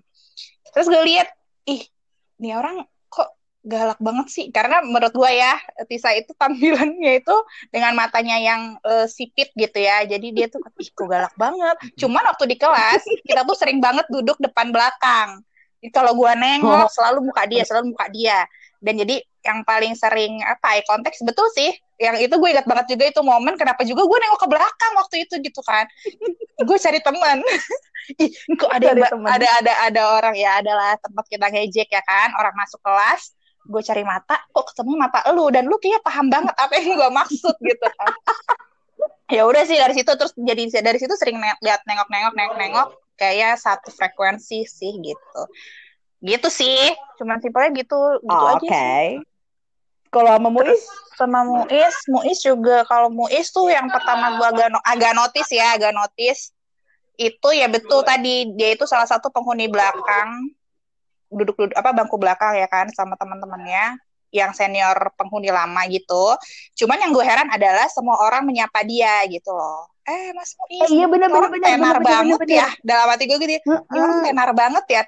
Terus 0.72 0.86
gue 0.86 1.02
lihat, 1.02 1.28
ih, 1.66 1.82
ini 2.38 2.54
orang 2.54 2.86
kok 3.10 3.34
galak 3.66 3.98
banget 3.98 4.26
sih. 4.30 4.46
Karena 4.54 4.80
menurut 4.86 5.10
gue 5.10 5.30
ya, 5.34 5.58
Tisa 5.90 6.14
itu 6.14 6.30
tampilannya 6.38 7.18
itu 7.18 7.36
dengan 7.74 7.98
matanya 7.98 8.38
yang 8.38 8.78
uh, 8.86 9.10
sipit 9.10 9.50
gitu 9.58 9.78
ya. 9.82 10.06
Jadi 10.06 10.30
dia 10.30 10.46
tuh, 10.46 10.62
ih 10.78 10.90
kok 10.94 11.06
galak 11.10 11.34
banget. 11.34 11.76
Cuman 11.98 12.22
waktu 12.22 12.54
di 12.54 12.56
kelas, 12.56 13.02
kita 13.26 13.42
tuh 13.42 13.58
sering 13.58 13.82
banget 13.82 14.06
duduk 14.14 14.38
depan 14.38 14.70
belakang. 14.70 15.42
Kalau 15.90 16.14
gue 16.14 16.32
nengok, 16.38 16.86
selalu 16.94 17.26
muka 17.26 17.42
dia, 17.50 17.66
selalu 17.66 17.98
muka 17.98 18.06
dia. 18.14 18.46
Dan 18.78 19.02
jadi 19.02 19.18
yang 19.42 19.66
paling 19.66 19.92
sering 19.98 20.38
apa 20.46 20.78
ya 20.78 20.82
konteks 20.86 21.26
betul 21.26 21.46
sih. 21.54 21.74
Yang 21.98 22.30
itu 22.30 22.34
gue 22.34 22.50
ingat 22.50 22.66
banget 22.66 22.86
juga 22.94 23.04
itu 23.10 23.20
momen 23.22 23.54
kenapa 23.58 23.82
juga 23.86 24.02
gue 24.06 24.18
nengok 24.18 24.40
ke 24.42 24.48
belakang 24.50 24.92
waktu 24.98 25.16
itu 25.26 25.34
gitu 25.38 25.60
kan. 25.62 25.86
Gue 26.66 26.78
cari 26.78 26.98
teman. 27.02 27.42
Kok 28.60 28.70
ada 28.70 28.90
temen. 28.94 29.26
ada 29.26 29.48
ada 29.62 29.72
ada 29.86 30.02
orang 30.18 30.34
ya 30.34 30.58
adalah 30.58 30.98
tempat 30.98 31.26
kita 31.26 31.46
ngejek 31.50 31.90
ya 31.90 32.02
kan. 32.02 32.34
Orang 32.38 32.54
masuk 32.54 32.78
kelas 32.82 33.34
gue 33.62 33.78
cari 33.78 34.02
mata 34.02 34.42
kok 34.50 34.74
ketemu 34.74 34.98
mata 34.98 35.22
lu? 35.30 35.46
Dan 35.54 35.70
lu 35.70 35.78
kayaknya 35.78 36.02
paham 36.02 36.26
banget 36.26 36.54
apa 36.58 36.72
yang 36.82 36.98
gue 36.98 37.10
maksud 37.10 37.56
gitu 37.62 37.86
kan. 37.98 38.14
Ya 39.32 39.48
udah 39.48 39.64
sih 39.64 39.80
dari 39.80 39.96
situ 39.96 40.12
terus 40.12 40.36
jadi 40.36 40.68
dari 40.84 41.00
situ 41.00 41.16
sering 41.16 41.40
lihat 41.40 41.80
nengok-nengok 41.88 42.36
nengok-nengok 42.36 42.88
kayak 43.16 43.56
satu 43.56 43.88
frekuensi 43.88 44.68
sih 44.68 44.92
gitu. 45.00 45.42
Gitu 46.20 46.48
sih. 46.52 46.92
Cuman 47.16 47.40
simpelnya 47.40 47.72
gitu 47.72 47.96
gitu 48.20 48.28
oh, 48.28 48.52
aja 48.52 48.60
okay. 48.60 49.24
sih 49.24 49.31
kalau 50.12 50.30
sama 50.36 50.48
Muis? 50.52 50.80
Sama 51.16 51.40
Muis, 51.42 51.94
Muis 52.12 52.38
juga 52.44 52.84
kalau 52.84 53.08
Muis 53.08 53.48
tuh 53.48 53.72
yang 53.72 53.88
pertama 53.88 54.36
gua 54.36 54.52
agak 54.52 54.68
agak 54.84 55.12
notice 55.16 55.50
ya, 55.50 55.74
agak 55.74 55.96
notice 55.96 56.52
itu 57.16 57.48
ya 57.52 57.68
betul 57.68 58.04
tadi 58.04 58.52
dia 58.56 58.72
itu 58.72 58.88
salah 58.88 59.04
satu 59.04 59.28
penghuni 59.28 59.68
belakang 59.68 60.48
duduk-duduk 61.28 61.76
apa 61.76 61.92
bangku 61.92 62.16
belakang 62.16 62.56
ya 62.56 62.68
kan 62.68 62.88
sama 62.92 63.16
teman-temannya 63.20 64.00
yang 64.32 64.56
senior 64.56 64.96
penghuni 65.16 65.52
lama 65.52 65.84
gitu. 65.92 66.36
Cuman 66.76 66.96
yang 67.00 67.12
gue 67.12 67.24
heran 67.24 67.48
adalah 67.52 67.84
semua 67.92 68.16
orang 68.20 68.48
menyapa 68.48 68.80
dia 68.84 69.24
gitu 69.28 69.52
loh. 69.52 69.88
Eh 70.08 70.32
Mas 70.32 70.56
Muis, 70.56 70.88
eh, 70.88 70.98
iya 70.98 71.06
benar 71.06 71.28
benar 71.30 71.52
benar 71.52 71.68
tenar 71.68 71.96
bener, 72.00 72.08
banget 72.08 72.38
bener, 72.40 72.58
ya. 72.58 72.68
Dalam 72.80 73.06
hati 73.12 73.24
gue 73.28 73.38
gitu, 73.38 73.70
uh, 73.70 73.76
uh. 73.76 73.84
orang 73.92 74.20
tenar 74.24 74.50
banget 74.56 74.84
ya. 74.88 75.02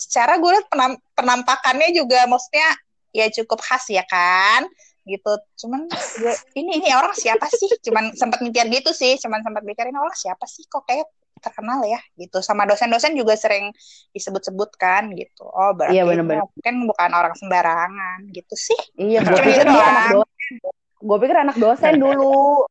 Secara 0.00 0.40
gue 0.40 0.50
liat 0.50 0.66
penam, 0.72 0.96
penampakannya 1.12 1.88
juga 1.92 2.24
maksudnya 2.24 2.72
ya 3.10 3.26
cukup 3.30 3.58
khas 3.62 3.90
ya 3.90 4.04
kan 4.06 4.66
gitu. 5.08 5.32
Cuman 5.66 5.88
gue, 5.90 6.34
ini 6.54 6.82
ini 6.82 6.88
orang 6.94 7.16
siapa 7.16 7.48
sih? 7.50 7.70
Cuman 7.82 8.14
sempat 8.14 8.44
mikir 8.44 8.68
gitu 8.70 8.94
sih 8.94 9.16
cuman 9.18 9.42
sempat 9.42 9.62
mikir 9.64 9.88
ini 9.88 9.98
orang 9.98 10.14
siapa 10.14 10.44
sih? 10.46 10.66
Kok 10.68 10.84
kayak 10.86 11.08
terkenal 11.40 11.80
ya 11.88 11.98
gitu. 12.20 12.44
Sama 12.44 12.68
dosen-dosen 12.68 13.16
juga 13.16 13.34
sering 13.34 13.72
disebut-sebutkan 14.12 15.10
gitu. 15.16 15.48
Oh 15.48 15.72
berarti 15.72 15.96
iya, 15.96 16.04
bener 16.04 16.24
-bener. 16.24 16.44
mungkin 16.46 16.74
bukan 16.86 17.10
orang 17.16 17.34
sembarangan 17.34 18.18
gitu 18.30 18.54
sih. 18.54 18.80
Iya 19.00 19.24
gue 19.24 19.38
pikir 19.40 19.66
gitu 19.66 19.72
anak 19.72 20.06
dosen. 20.14 20.52
Gue 21.00 21.16
pikir 21.16 21.36
anak 21.36 21.56
dosen 21.56 21.92
dulu. 21.96 22.68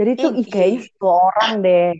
Jadi 0.00 0.10
tuh 0.16 0.32
ih 0.32 0.48
kayaknya 0.48 0.80
itu 0.88 1.06
orang 1.06 1.52
deh. 1.60 1.92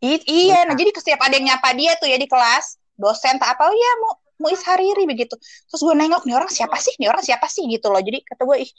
I 0.00 0.16
iya, 0.24 0.64
nah 0.64 0.72
jadi 0.72 0.96
setiap 0.96 1.20
ada 1.20 1.36
yang 1.36 1.52
nyapa 1.52 1.76
dia 1.76 1.92
tuh 2.00 2.08
ya 2.08 2.16
di 2.16 2.24
kelas, 2.24 2.80
dosen 2.96 3.36
tak 3.36 3.52
apa, 3.52 3.68
oh 3.68 3.76
ya 3.76 3.92
mau 4.00 4.16
Muis 4.40 4.64
Hariri 4.64 5.04
begitu. 5.04 5.36
Terus 5.68 5.80
gue 5.84 5.94
nengok 5.94 6.24
nih 6.24 6.34
orang 6.34 6.48
siapa 6.48 6.80
sih? 6.80 6.96
Nih 6.96 7.12
orang 7.12 7.20
siapa 7.20 7.46
sih? 7.46 7.68
Gitu 7.68 7.86
loh. 7.92 8.00
Jadi 8.00 8.24
kata 8.24 8.42
gue 8.48 8.64
ih 8.64 8.70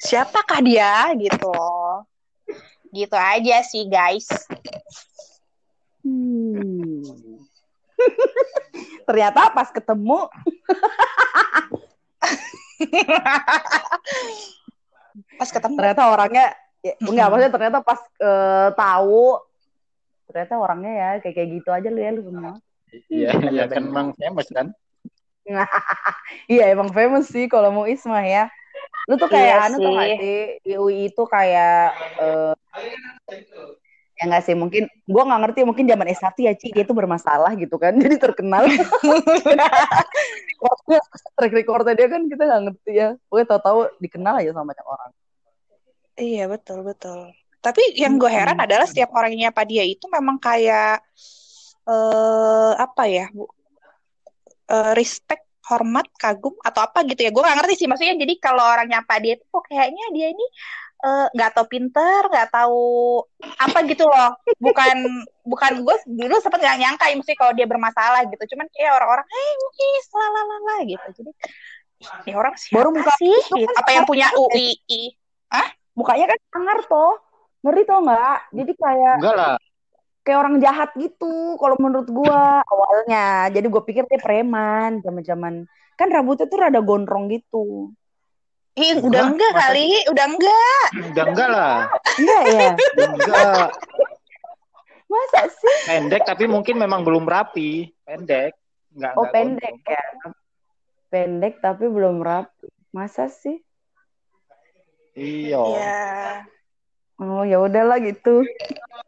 siapakah 0.00 0.60
dia? 0.64 1.12
Gitu 1.14 1.46
loh. 1.46 2.08
Gitu 2.88 3.16
aja 3.16 3.56
sih 3.60 3.84
guys. 3.86 4.26
Hmm. 6.00 7.04
ternyata 9.08 9.52
pas 9.52 9.68
ketemu. 9.68 10.32
Pas 15.36 15.50
ketemu. 15.52 15.76
Ternyata 15.76 16.02
orangnya 16.08 16.56
ya, 16.82 16.94
enggak 17.02 17.26
maksudnya 17.28 17.52
ternyata 17.52 17.78
pas 17.82 18.00
uh, 18.22 18.68
tahu 18.74 19.42
ternyata 20.28 20.54
orangnya 20.60 20.92
ya 20.92 21.08
kayak 21.24 21.34
kayak 21.40 21.48
gitu 21.56 21.68
aja 21.72 21.88
lu 21.88 22.00
ya 22.00 22.10
lu 22.12 22.22
semua 22.22 22.52
Iya, 23.08 23.30
iya 23.54 23.64
kan 23.68 23.84
emang 23.84 24.08
famous 24.16 24.48
kan? 24.52 24.66
iya 26.52 26.64
emang 26.72 26.92
famous 26.92 27.28
sih 27.32 27.48
kalau 27.48 27.72
mau 27.72 27.84
Isma 27.88 28.24
ya. 28.24 28.52
Lu 29.08 29.16
tuh 29.16 29.28
kayak 29.32 29.48
iya 29.48 29.66
anu 29.68 29.76
tuh 29.80 29.90
gak 29.96 30.08
sih? 30.20 30.38
Di 30.60 30.72
UI 30.76 31.08
itu 31.08 31.22
kayak 31.24 31.96
uh, 32.20 32.52
ya 34.18 34.24
nggak 34.26 34.44
sih 34.50 34.54
mungkin 34.58 34.90
gue 34.90 35.22
nggak 35.22 35.40
ngerti 35.46 35.60
mungkin 35.62 35.86
zaman 35.86 36.10
S1 36.10 36.34
ya 36.42 36.52
Ci 36.58 36.74
dia 36.74 36.82
itu 36.82 36.90
bermasalah 36.90 37.54
gitu 37.54 37.78
kan 37.78 37.94
jadi 38.02 38.18
terkenal 38.18 38.66
waktu 40.58 40.92
track 41.38 41.54
recordnya 41.54 41.94
dia 41.94 42.10
kan 42.10 42.26
kita 42.26 42.42
nggak 42.42 42.62
ngerti 42.66 42.92
ya 42.98 43.08
gue 43.14 43.42
tahu-tahu 43.46 43.86
dikenal 44.02 44.42
aja 44.42 44.50
sama 44.50 44.74
banyak 44.74 44.86
orang 44.90 45.10
iya 46.18 46.44
betul 46.50 46.82
betul 46.82 47.30
tapi 47.62 47.94
yang 47.94 48.18
gue 48.18 48.26
heran 48.26 48.58
hmm. 48.58 48.66
adalah 48.66 48.90
setiap 48.90 49.14
orangnya 49.14 49.54
apa 49.54 49.62
dia 49.62 49.86
itu 49.86 50.10
memang 50.10 50.42
kayak 50.42 50.98
uh, 51.88 52.72
apa 52.76 53.02
ya 53.08 53.26
bu? 53.32 53.48
Uh, 54.68 54.92
respect 54.92 55.48
hormat 55.64 56.04
kagum 56.20 56.56
atau 56.60 56.84
apa 56.84 57.04
gitu 57.08 57.24
ya. 57.24 57.30
Gue 57.32 57.40
gak 57.44 57.58
ngerti 57.64 57.84
sih. 57.84 57.88
Maksudnya 57.88 58.16
jadi 58.20 58.34
kalau 58.40 58.64
orang 58.64 58.88
nyapa 58.88 59.20
dia 59.20 59.36
itu 59.40 59.44
kok 59.48 59.64
kayaknya 59.68 60.04
dia 60.12 60.28
ini 60.32 60.46
nggak 61.30 61.50
uh, 61.50 61.54
tahu 61.54 61.66
pinter 61.70 62.26
nggak 62.26 62.50
tahu 62.50 63.22
apa 63.60 63.78
gitu 63.86 64.04
loh. 64.08 64.34
Bukan 64.58 64.96
bukan 65.46 65.72
gue 65.86 65.96
dulu 66.04 66.36
sempet 66.42 66.58
nggak 66.58 66.78
nyangka 66.80 67.04
ya 67.06 67.14
mesti 67.16 67.32
kalau 67.38 67.52
dia 67.56 67.64
bermasalah 67.70 68.26
gitu. 68.28 68.56
Cuman 68.56 68.66
kayak 68.72 68.92
orang-orang 68.96 69.26
hey 69.28 69.50
mungkin 69.62 69.86
lalalala 70.10 70.76
gitu. 70.84 71.08
Jadi 71.22 71.32
ini 71.98 72.32
orang 72.34 72.54
siapa 72.54 72.78
baru 72.78 72.90
muka 72.94 73.14
sih? 73.18 73.38
gitu. 73.58 73.74
apa 73.74 73.90
yang 73.90 74.06
punya 74.06 74.30
UII 74.38 75.02
ah 75.50 75.66
mukanya 75.94 76.34
kan 76.34 76.38
sangar 76.50 76.78
toh. 76.90 77.14
Ngeri 77.62 77.82
toh 77.86 77.98
nggak? 78.02 78.38
Jadi 78.54 78.72
kayak 78.74 79.14
enggak 79.22 79.36
lah 79.38 79.54
kayak 80.28 80.44
orang 80.44 80.60
jahat 80.60 80.92
gitu 81.00 81.56
kalau 81.56 81.80
menurut 81.80 82.04
gua 82.12 82.60
awalnya 82.68 83.48
jadi 83.48 83.64
gue 83.64 83.80
pikir 83.80 84.04
dia 84.04 84.20
preman 84.20 85.00
zaman-zaman 85.00 85.64
kan 85.96 86.08
rambutnya 86.12 86.44
tuh 86.44 86.60
rada 86.60 86.84
gondrong 86.84 87.32
gitu 87.32 87.96
Ih, 88.78 88.94
udah 89.02 89.20
Hah? 89.26 89.30
enggak 89.34 89.52
Masa... 89.58 89.62
kali, 89.66 89.90
udah 90.06 90.26
enggak. 90.30 90.86
Udah 91.10 91.24
enggak 91.26 91.50
lah. 91.50 91.78
Enggak 92.14 92.42
ya? 92.46 92.68
enggak. 93.10 93.68
Masa 95.10 95.40
sih? 95.50 95.76
Pendek 95.90 96.22
tapi 96.22 96.44
mungkin 96.46 96.78
memang 96.78 97.02
belum 97.02 97.26
rapi. 97.26 97.90
Pendek. 98.06 98.54
Enggak, 98.94 99.12
oh, 99.18 99.26
enggak 99.26 99.34
pendek 99.34 99.74
gondrong. 99.82 99.90
ya. 99.98 100.30
Pendek 101.10 101.54
tapi 101.58 101.84
belum 101.90 102.22
rapi. 102.22 102.70
Masa 102.94 103.26
sih? 103.26 103.58
Iya. 105.18 105.58
Iya. 105.58 106.06
Oh 107.18 107.42
ya 107.42 107.58
udahlah 107.58 107.98
gitu. 107.98 108.46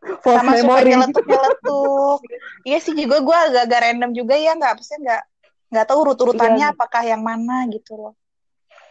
Sama 0.00 0.56
suka 0.56 0.80
nyeletuk-nyeletuk. 0.80 2.18
iya 2.68 2.78
sih 2.80 2.96
juga 2.96 3.20
gue 3.20 3.36
agak-agak 3.36 3.80
random 3.84 4.10
juga 4.16 4.34
ya 4.36 4.56
nggak 4.56 4.74
pasti 4.80 4.96
nggak 4.96 5.22
nggak 5.70 5.86
tahu 5.86 5.98
urut-urutannya 6.02 6.66
iya. 6.66 6.74
apakah 6.74 7.02
yang 7.04 7.20
mana 7.20 7.68
gitu 7.68 8.00
loh. 8.00 8.14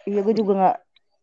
Iya 0.05 0.21
gue 0.21 0.35
juga 0.37 0.51
nggak 0.55 0.77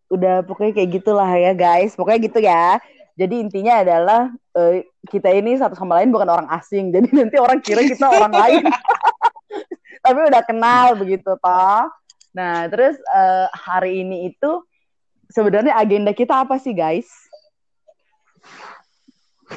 udah 0.06 0.34
pokoknya 0.46 0.72
kayak 0.74 0.90
gitulah 1.00 1.30
ya 1.38 1.52
guys. 1.54 1.94
Pokoknya 1.94 2.20
gitu 2.26 2.38
ya. 2.42 2.82
Jadi 3.16 3.34
intinya 3.40 3.80
adalah 3.80 4.28
uh, 4.52 4.84
kita 5.08 5.32
ini 5.32 5.56
satu 5.56 5.72
sama 5.78 6.02
lain 6.02 6.12
bukan 6.12 6.28
orang 6.28 6.48
asing. 6.52 6.90
Jadi 6.92 7.08
nanti 7.14 7.36
orang 7.38 7.62
kira 7.62 7.86
kita 7.86 8.10
orang 8.10 8.34
lain. 8.42 8.64
Tapi 10.04 10.18
udah 10.18 10.42
kenal 10.44 10.98
begitu 10.98 11.30
toh. 11.38 11.84
Nah 12.34 12.66
terus 12.68 12.98
uh, 13.14 13.48
hari 13.54 14.04
ini 14.04 14.34
itu 14.34 14.60
sebenarnya 15.30 15.78
agenda 15.78 16.10
kita 16.10 16.42
apa 16.42 16.58
sih 16.58 16.74
guys? 16.74 17.08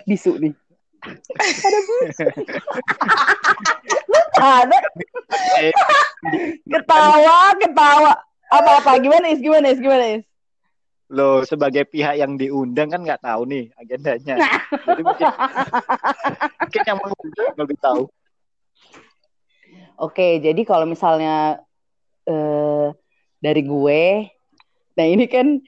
Bisu 0.08 0.38
nih 0.40 0.54
ada 1.06 1.80
bisu. 1.88 2.26
Ada. 4.40 4.78
Ketawa 6.64 7.40
ketawa. 7.60 8.14
Apa 8.50 8.72
apa 8.82 8.92
gimana 9.04 9.30
is? 9.32 9.40
Gimana 9.44 9.68
is? 9.72 9.80
Gimana 9.80 10.06
is? 10.20 10.24
Lo 11.10 11.42
sebagai 11.44 11.90
pihak 11.90 12.16
yang 12.22 12.38
diundang 12.38 12.94
kan 12.94 13.02
nggak 13.04 13.24
tahu 13.24 13.44
nih 13.50 13.74
agendanya. 13.76 14.36
Jadi 14.86 15.02
mungkin 15.02 15.28
mungkin 16.62 16.82
yang 16.86 17.00
mengundang 17.02 17.54
lebih 17.58 17.78
tahu. 17.82 18.04
Oke 20.00 20.40
jadi 20.40 20.62
kalau 20.64 20.88
misalnya 20.88 21.60
uh, 22.30 22.96
dari 23.44 23.62
gue 23.68 24.02
nah 24.96 25.06
ini 25.08 25.32
kan 25.32 25.64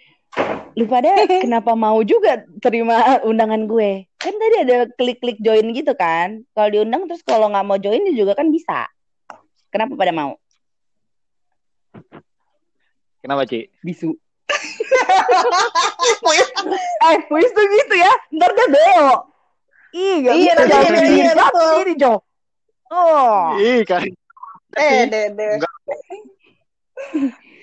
lu 0.74 0.88
pada 0.88 1.12
kenapa 1.44 1.76
mau 1.76 2.00
juga 2.02 2.42
terima 2.64 3.20
undangan 3.24 3.68
gue 3.68 4.08
kan 4.16 4.32
tadi 4.32 4.56
ada 4.64 4.88
klik-klik 4.96 5.36
join 5.40 5.76
gitu 5.76 5.92
kan 5.94 6.48
kalau 6.56 6.70
diundang 6.72 7.06
terus 7.06 7.20
kalau 7.22 7.52
nggak 7.52 7.66
mau 7.68 7.76
join 7.76 8.00
juga 8.16 8.32
kan 8.34 8.48
bisa 8.48 8.88
kenapa 9.68 9.96
pada 9.96 10.12
mau 10.12 10.36
Kenapa, 13.22 13.46
Ci? 13.46 13.70
Bisu. 13.86 14.18
Eh, 17.02 17.18
Muis 17.30 17.50
tuh 17.54 17.66
gitu 17.66 17.96
ya. 17.98 18.10
Ntar 18.34 18.50
dia 18.54 18.68
beo. 18.70 19.10
Ih, 19.94 20.16
gak 20.26 20.34
Iya, 20.38 20.54
bisa 20.58 20.66
dia- 20.66 21.06
iya, 21.06 21.34
sendiri, 21.38 21.94
Jo. 21.98 22.14
Oh. 22.90 23.58
Ih, 23.58 23.86
kan. 23.86 24.06
Eh, 24.74 25.06
deh, 25.06 25.26
deh. 25.34 25.58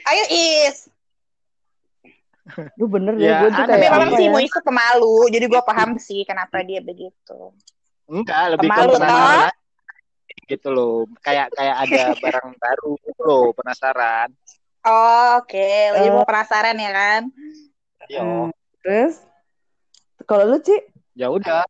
Ayo 0.07 0.25
Is. 0.31 0.88
Lu 2.75 2.87
bener 2.87 3.15
Ya, 3.17 3.43
gue 3.43 3.51
tuh 3.51 3.63
ada. 3.63 3.73
Tapi 3.75 3.87
apa 3.87 4.07
sih 4.15 4.27
ya? 4.27 4.33
Muis 4.33 4.51
tuh 4.51 4.65
pemalu, 4.65 5.17
jadi 5.31 5.45
gue 5.47 5.63
paham 5.63 5.91
sih 5.97 6.21
kenapa 6.23 6.63
dia 6.63 6.81
begitu. 6.81 7.55
Enggak, 8.09 8.57
lebih 8.57 8.67
ke 8.67 8.75
Pemalu, 8.75 8.93
penasaran. 8.99 9.53
Gitu 10.49 10.69
loh. 10.69 10.95
Kayak 11.21 11.53
kayak 11.53 11.77
ada 11.85 12.03
barang 12.25 12.49
baru 12.57 12.93
gitu 13.05 13.23
loh, 13.23 13.47
penasaran. 13.53 14.29
Oh, 14.83 15.39
oke. 15.39 15.69
Lagi 15.93 16.09
Eh. 16.09 16.13
mau 16.13 16.25
penasaran 16.25 16.75
ya 16.75 16.91
kan? 16.91 17.23
Yo, 18.09 18.23
Hmm. 18.23 18.49
Terus, 18.81 19.21
kalau 20.25 20.49
lu, 20.49 20.59
Ci? 20.59 20.73
ya 21.13 21.29
udah. 21.29 21.67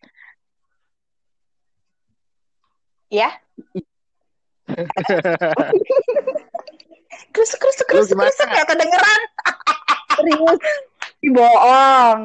Ya. 3.09 3.33
Krus, 7.29 7.53
krus, 7.57 7.79
Lu 7.81 7.85
krus, 7.89 8.07
gimana? 8.09 8.29
krus, 8.29 8.39
kayak 8.39 8.69
kedengeran. 8.69 9.21
Serius? 10.19 10.61
Ih, 11.23 11.31
bohong. 11.31 12.21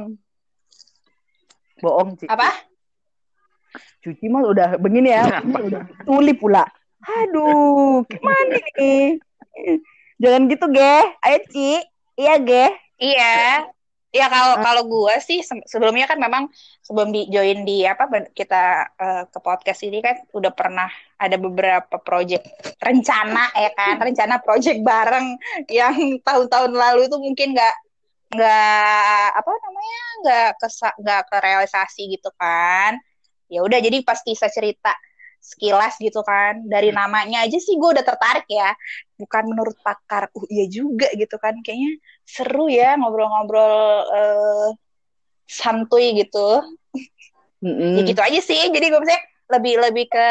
Bohong, 1.77 2.09
Ci. 2.17 2.25
Apa? 2.25 2.49
Cuci 4.03 4.25
mah 4.27 4.43
udah 4.43 4.69
begini 4.81 5.13
ya, 5.13 5.39
udah 5.45 5.83
tuli 6.03 6.33
pula. 6.35 6.65
Aduh, 7.03 8.03
gimana 8.09 8.57
nih? 8.75 9.21
Jangan 10.19 10.49
gitu, 10.49 10.65
Ge. 10.73 10.97
Ayo, 11.21 11.39
Ci. 11.53 11.71
Iya, 12.17 12.33
Ge. 12.41 12.65
Iya. 12.99 13.33
Ya 14.13 14.29
kalau 14.29 14.61
kalau 14.61 14.83
gue 14.85 15.15
sih 15.25 15.41
se- 15.41 15.65
sebelumnya 15.65 16.05
kan 16.05 16.21
memang 16.21 16.45
sebelum 16.85 17.09
di 17.09 17.25
join 17.33 17.65
di 17.65 17.81
apa 17.81 18.05
kita 18.29 18.93
eh, 18.93 19.23
ke 19.25 19.39
podcast 19.41 19.81
ini 19.81 20.05
kan 20.05 20.21
udah 20.37 20.53
pernah 20.53 20.85
ada 21.17 21.33
beberapa 21.41 21.97
project 21.97 22.45
rencana 22.77 23.49
ya 23.57 23.73
kan 23.73 23.97
rencana 23.97 24.37
project 24.37 24.85
bareng 24.85 25.33
yang 25.65 26.21
tahun-tahun 26.21 26.77
lalu 26.77 27.09
itu 27.09 27.17
mungkin 27.17 27.57
nggak 27.57 27.75
nggak 28.33 29.27
apa 29.37 29.51
namanya 29.53 30.03
nggak 30.25 30.49
kesa 30.57 30.89
nggak 30.97 31.21
kerealisasi 31.29 32.01
gitu 32.17 32.29
kan 32.33 32.97
ya 33.45 33.61
udah 33.61 33.77
jadi 33.77 34.01
pas 34.01 34.17
Tisa 34.25 34.49
cerita 34.49 34.89
sekilas 35.43 35.99
gitu 35.99 36.23
kan 36.23 36.63
dari 36.65 36.89
namanya 36.95 37.43
aja 37.43 37.59
sih 37.59 37.75
gue 37.75 37.89
udah 37.93 38.01
tertarik 38.01 38.47
ya 38.47 38.71
bukan 39.19 39.43
menurut 39.51 39.75
pakar 39.83 40.31
uh 40.31 40.45
iya 40.47 40.65
juga 40.71 41.11
gitu 41.13 41.35
kan 41.35 41.59
kayaknya 41.61 41.99
seru 42.23 42.71
ya 42.71 42.95
ngobrol-ngobrol 42.95 43.75
eh, 44.07 44.69
santuy 45.43 46.15
gitu 46.15 46.63
Mm-mm. 47.59 47.99
ya 47.99 48.01
gitu 48.07 48.21
aja 48.23 48.39
sih 48.39 48.71
jadi 48.71 48.87
gue 48.87 48.99
misalnya 49.03 49.23
lebih 49.51 49.73
lebih 49.83 50.05
ke 50.07 50.27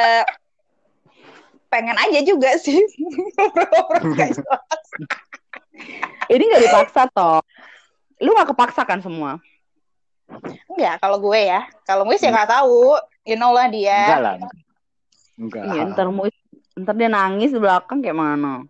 pengen 1.69 1.97
aja 2.01 2.21
juga 2.25 2.57
sih 2.57 2.81
ngobrol-ngobrol 3.37 4.17
jelas. 4.17 4.41
Ini 6.33 6.43
nggak 6.49 6.63
dipaksa, 6.69 7.03
toh. 7.13 7.41
Lu 8.23 8.31
nggak 8.33 8.55
kepaksa 8.55 8.87
kan 8.87 9.03
semua? 9.03 9.43
enggak 10.73 10.97
kalau 11.05 11.21
gue 11.21 11.41
ya 11.45 11.61
kalau 11.85 12.09
gue 12.09 12.17
sih 12.17 12.33
nggak 12.33 12.49
tahu 12.49 12.97
you 13.29 13.37
know 13.37 13.53
lah 13.53 13.69
dia 13.69 14.17
Enggak 14.17 14.23
lah. 14.25 14.37
Enggak. 15.43 15.63
Iya, 15.65 15.81
ntar 15.93 16.07
mau 16.13 16.29
ntar 16.77 16.95
dia 16.97 17.09
nangis 17.09 17.51
di 17.53 17.61
belakang 17.61 18.05
kayak 18.05 18.17
mana? 18.17 18.65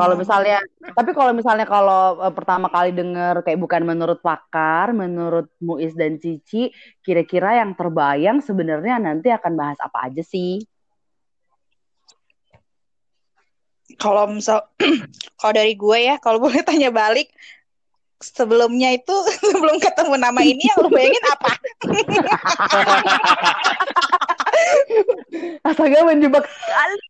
Kalau 0.00 0.16
misalnya, 0.16 0.56
tapi 0.96 1.12
kalau 1.12 1.36
misalnya 1.36 1.68
kalau 1.68 2.16
eh, 2.24 2.32
pertama 2.32 2.72
kali 2.72 2.96
denger 2.96 3.44
kayak 3.44 3.60
bukan 3.60 3.84
menurut 3.84 4.24
pakar, 4.24 4.96
menurut 4.96 5.52
Muiz 5.60 5.92
dan 5.92 6.16
Cici, 6.16 6.72
kira-kira 7.04 7.60
yang 7.60 7.76
terbayang 7.76 8.40
sebenarnya 8.40 8.96
nanti 8.96 9.28
akan 9.28 9.52
bahas 9.52 9.76
apa 9.84 10.08
aja 10.08 10.24
sih? 10.24 10.64
Kalau 13.98 14.30
misal 14.30 14.64
kalau 15.40 15.52
dari 15.54 15.74
gue 15.74 15.98
ya 15.98 16.16
kalau 16.18 16.38
boleh 16.42 16.62
tanya 16.68 16.90
balik 16.94 17.30
sebelumnya 18.24 18.94
itu 18.96 19.12
sebelum 19.52 19.76
ketemu 19.82 20.14
nama 20.16 20.40
ini 20.40 20.62
yang 20.64 20.78
lu 20.80 20.90
bayangin 20.90 21.24
apa 21.28 21.50
Astaga 25.66 26.06
menjebak 26.06 26.46
sekali. 26.46 27.04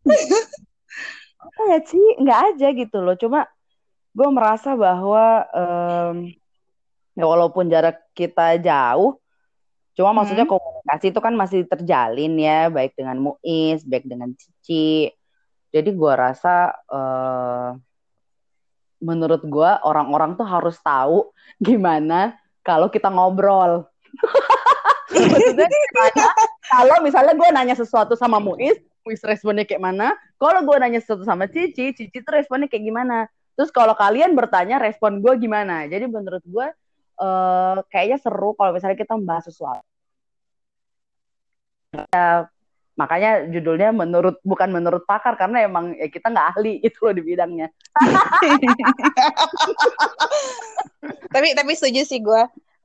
Apa 1.45 1.63
ya 1.71 1.79
Ci? 1.85 2.01
Nggak 2.19 2.41
aja 2.55 2.69
gitu 2.73 2.99
loh. 3.05 3.15
Cuma 3.21 3.47
gue 4.15 4.29
merasa 4.33 4.73
bahwa 4.75 5.45
em, 5.53 6.33
ya 7.15 7.25
walaupun 7.29 7.69
jarak 7.69 8.01
kita 8.17 8.59
jauh, 8.59 9.21
cuma 9.95 10.11
maksudnya 10.17 10.49
komunikasi 10.49 11.13
itu 11.13 11.21
kan 11.21 11.35
masih 11.37 11.67
terjalin 11.69 12.33
ya, 12.39 12.73
baik 12.73 12.97
dengan 12.97 13.17
Muiz, 13.21 13.85
baik 13.87 14.09
dengan 14.09 14.33
Cici. 14.35 15.13
Jadi 15.75 15.91
gue 15.91 16.13
rasa 16.15 16.71
eh, 16.71 17.71
menurut 19.03 19.43
gue 19.43 19.71
orang-orang 19.83 20.39
tuh 20.39 20.47
harus 20.47 20.79
tahu 20.79 21.35
gimana 21.59 22.39
kalau 22.63 22.87
kita 22.87 23.11
ngobrol. 23.11 23.85
Kalau 26.75 26.97
misalnya 27.07 27.39
gue 27.39 27.49
nanya 27.55 27.77
sesuatu 27.79 28.19
sama 28.19 28.43
Muiz, 28.43 28.75
Muiz 29.07 29.23
responnya 29.23 29.63
kayak 29.63 29.79
mana? 29.79 30.17
Kalau 30.41 30.65
gue 30.67 30.77
nanya 30.81 30.99
sesuatu 30.99 31.23
sama 31.23 31.47
Cici, 31.47 31.95
Cici 31.95 32.19
tuh 32.19 32.35
responnya 32.35 32.67
kayak 32.67 32.83
gimana? 32.83 33.31
Terus 33.55 33.71
kalau 33.71 33.95
kalian 33.95 34.35
bertanya 34.35 34.83
respon 34.83 35.23
gue 35.23 35.39
gimana? 35.39 35.87
Jadi 35.87 36.11
menurut 36.11 36.43
gue 36.43 36.67
eh, 37.21 37.77
kayaknya 37.95 38.19
seru 38.19 38.59
kalau 38.59 38.75
misalnya 38.75 38.99
kita 38.99 39.15
membahas 39.15 39.47
sesuatu. 39.47 39.87
Ya, 41.95 42.51
makanya 42.95 43.51
judulnya 43.51 43.91
menurut 43.91 44.39
bukan 44.47 44.71
menurut 44.71 45.03
pakar 45.07 45.35
karena 45.35 45.67
emang 45.67 45.99
ya 45.99 46.07
kita 46.07 46.31
nggak 46.31 46.49
ahli 46.55 46.79
itu 46.87 46.99
loh 47.03 47.15
di 47.15 47.23
bidangnya. 47.23 47.69
tapi 51.35 51.53
tapi 51.53 51.73
setuju 51.75 52.07
sih 52.07 52.23
gue 52.23 52.43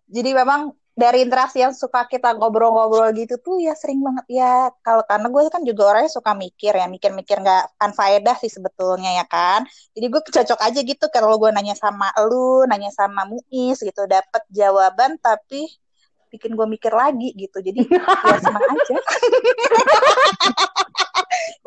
jadi 0.09 0.33
memang 0.33 0.73
dari 0.99 1.23
interaksi 1.23 1.63
yang 1.63 1.71
suka 1.71 2.03
kita 2.11 2.35
ngobrol-ngobrol 2.35 3.15
gitu 3.15 3.39
tuh 3.39 3.55
ya 3.63 3.71
sering 3.71 4.03
banget 4.03 4.43
ya. 4.43 4.67
Kalau 4.83 5.07
karena 5.07 5.31
gue 5.31 5.41
kan 5.47 5.63
juga 5.63 5.95
orangnya 5.95 6.11
suka 6.11 6.35
mikir 6.35 6.75
ya 6.75 6.91
mikir-mikir 6.91 7.39
nggak 7.39 7.79
anfaedah 7.79 8.35
sih 8.35 8.51
sebetulnya 8.51 9.23
ya 9.23 9.25
kan. 9.29 9.63
Jadi 9.95 10.05
gue 10.11 10.19
cocok 10.19 10.59
aja 10.59 10.79
gitu 10.83 11.05
kalau 11.07 11.39
gue 11.39 11.55
nanya 11.55 11.79
sama 11.79 12.11
lu 12.27 12.67
nanya 12.67 12.91
sama 12.91 13.23
Muis 13.31 13.79
gitu 13.79 14.03
dapet 14.11 14.43
jawaban 14.51 15.15
tapi 15.23 15.71
bikin 16.29 16.53
gue 16.55 16.67
mikir 16.69 16.93
lagi 16.93 17.33
gitu 17.33 17.57
jadi 17.59 17.81
ya 18.29 18.37
senang 18.41 18.63
aja 18.63 18.95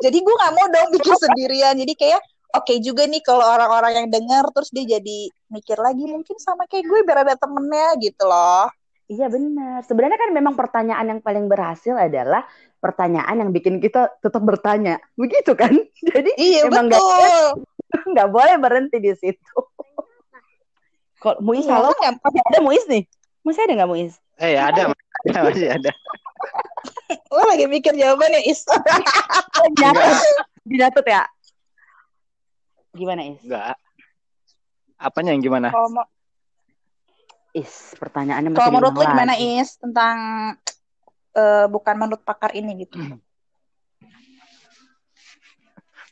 jadi 0.03 0.17
gue 0.17 0.33
nggak 0.33 0.53
mau 0.55 0.67
dong 0.71 0.89
bikin 0.95 1.15
sendirian 1.19 1.75
jadi 1.77 1.93
kayak 1.93 2.21
oke 2.55 2.73
juga 2.79 3.03
nih 3.07 3.21
kalau 3.23 3.45
orang-orang 3.45 4.03
yang 4.03 4.07
dengar 4.09 4.47
terus 4.55 4.71
dia 4.71 4.99
jadi 4.99 5.19
mikir 5.51 5.77
lagi 5.79 6.03
mungkin 6.07 6.35
sama 6.39 6.65
kayak 6.67 6.87
gue 6.87 6.99
biar 7.05 7.27
ada 7.27 7.35
temennya 7.37 7.99
gitu 7.99 8.25
loh 8.27 8.67
Iya 9.03 9.27
benar. 9.27 9.83
Sebenarnya 9.83 10.15
kan 10.15 10.31
memang 10.31 10.55
pertanyaan 10.55 11.03
yang 11.03 11.19
paling 11.19 11.51
berhasil 11.51 11.91
adalah 11.91 12.47
pertanyaan 12.79 13.35
yang 13.35 13.51
bikin 13.51 13.83
kita 13.83 14.09
tetap 14.23 14.39
bertanya. 14.41 14.95
Begitu 15.19 15.53
kan? 15.59 15.75
Jadi 16.15 16.31
iya 16.39 16.65
Emang 16.65 16.87
nggak 16.87 17.03
betul 17.03 17.67
nggak 17.93 18.29
boleh 18.29 18.55
berhenti 18.57 18.97
di 18.97 19.13
situ. 19.13 19.57
Kalau 21.21 21.39
Muiz, 21.39 21.63
Iya, 21.63 21.79
halo? 21.79 21.95
kan 21.95 22.19
ada 22.19 22.59
Muiz 22.59 22.83
nih? 22.89 23.07
Masih 23.43 23.61
ada 23.67 23.73
nggak 23.75 23.91
Muiz? 23.91 24.15
Eh, 24.39 24.55
ada. 24.55 24.95
ada, 25.27 25.39
Masih 25.51 25.67
ada. 25.67 25.91
lo 27.35 27.43
lagi 27.47 27.67
mikir 27.67 27.91
jawabannya 27.95 28.43
is. 28.47 28.63
Binatut 30.69 31.03
ya? 31.03 31.27
Gimana 32.95 33.27
Is? 33.27 33.39
Enggak. 33.43 33.75
Apanya 34.95 35.35
yang 35.35 35.43
gimana? 35.43 35.67
kalau 35.73 35.89
mau 35.91 36.05
Is, 37.53 37.93
pertanyaannya 38.01 38.49
masih 38.49 38.65
kalau 38.65 38.73
menurut 38.73 38.97
lo 38.97 39.05
gimana 39.05 39.37
lagi. 39.37 39.61
is 39.61 39.77
tentang 39.77 40.17
eh, 41.37 41.65
bukan 41.69 41.95
menurut 42.01 42.25
pakar 42.25 42.49
ini 42.57 42.81
gitu 42.81 42.97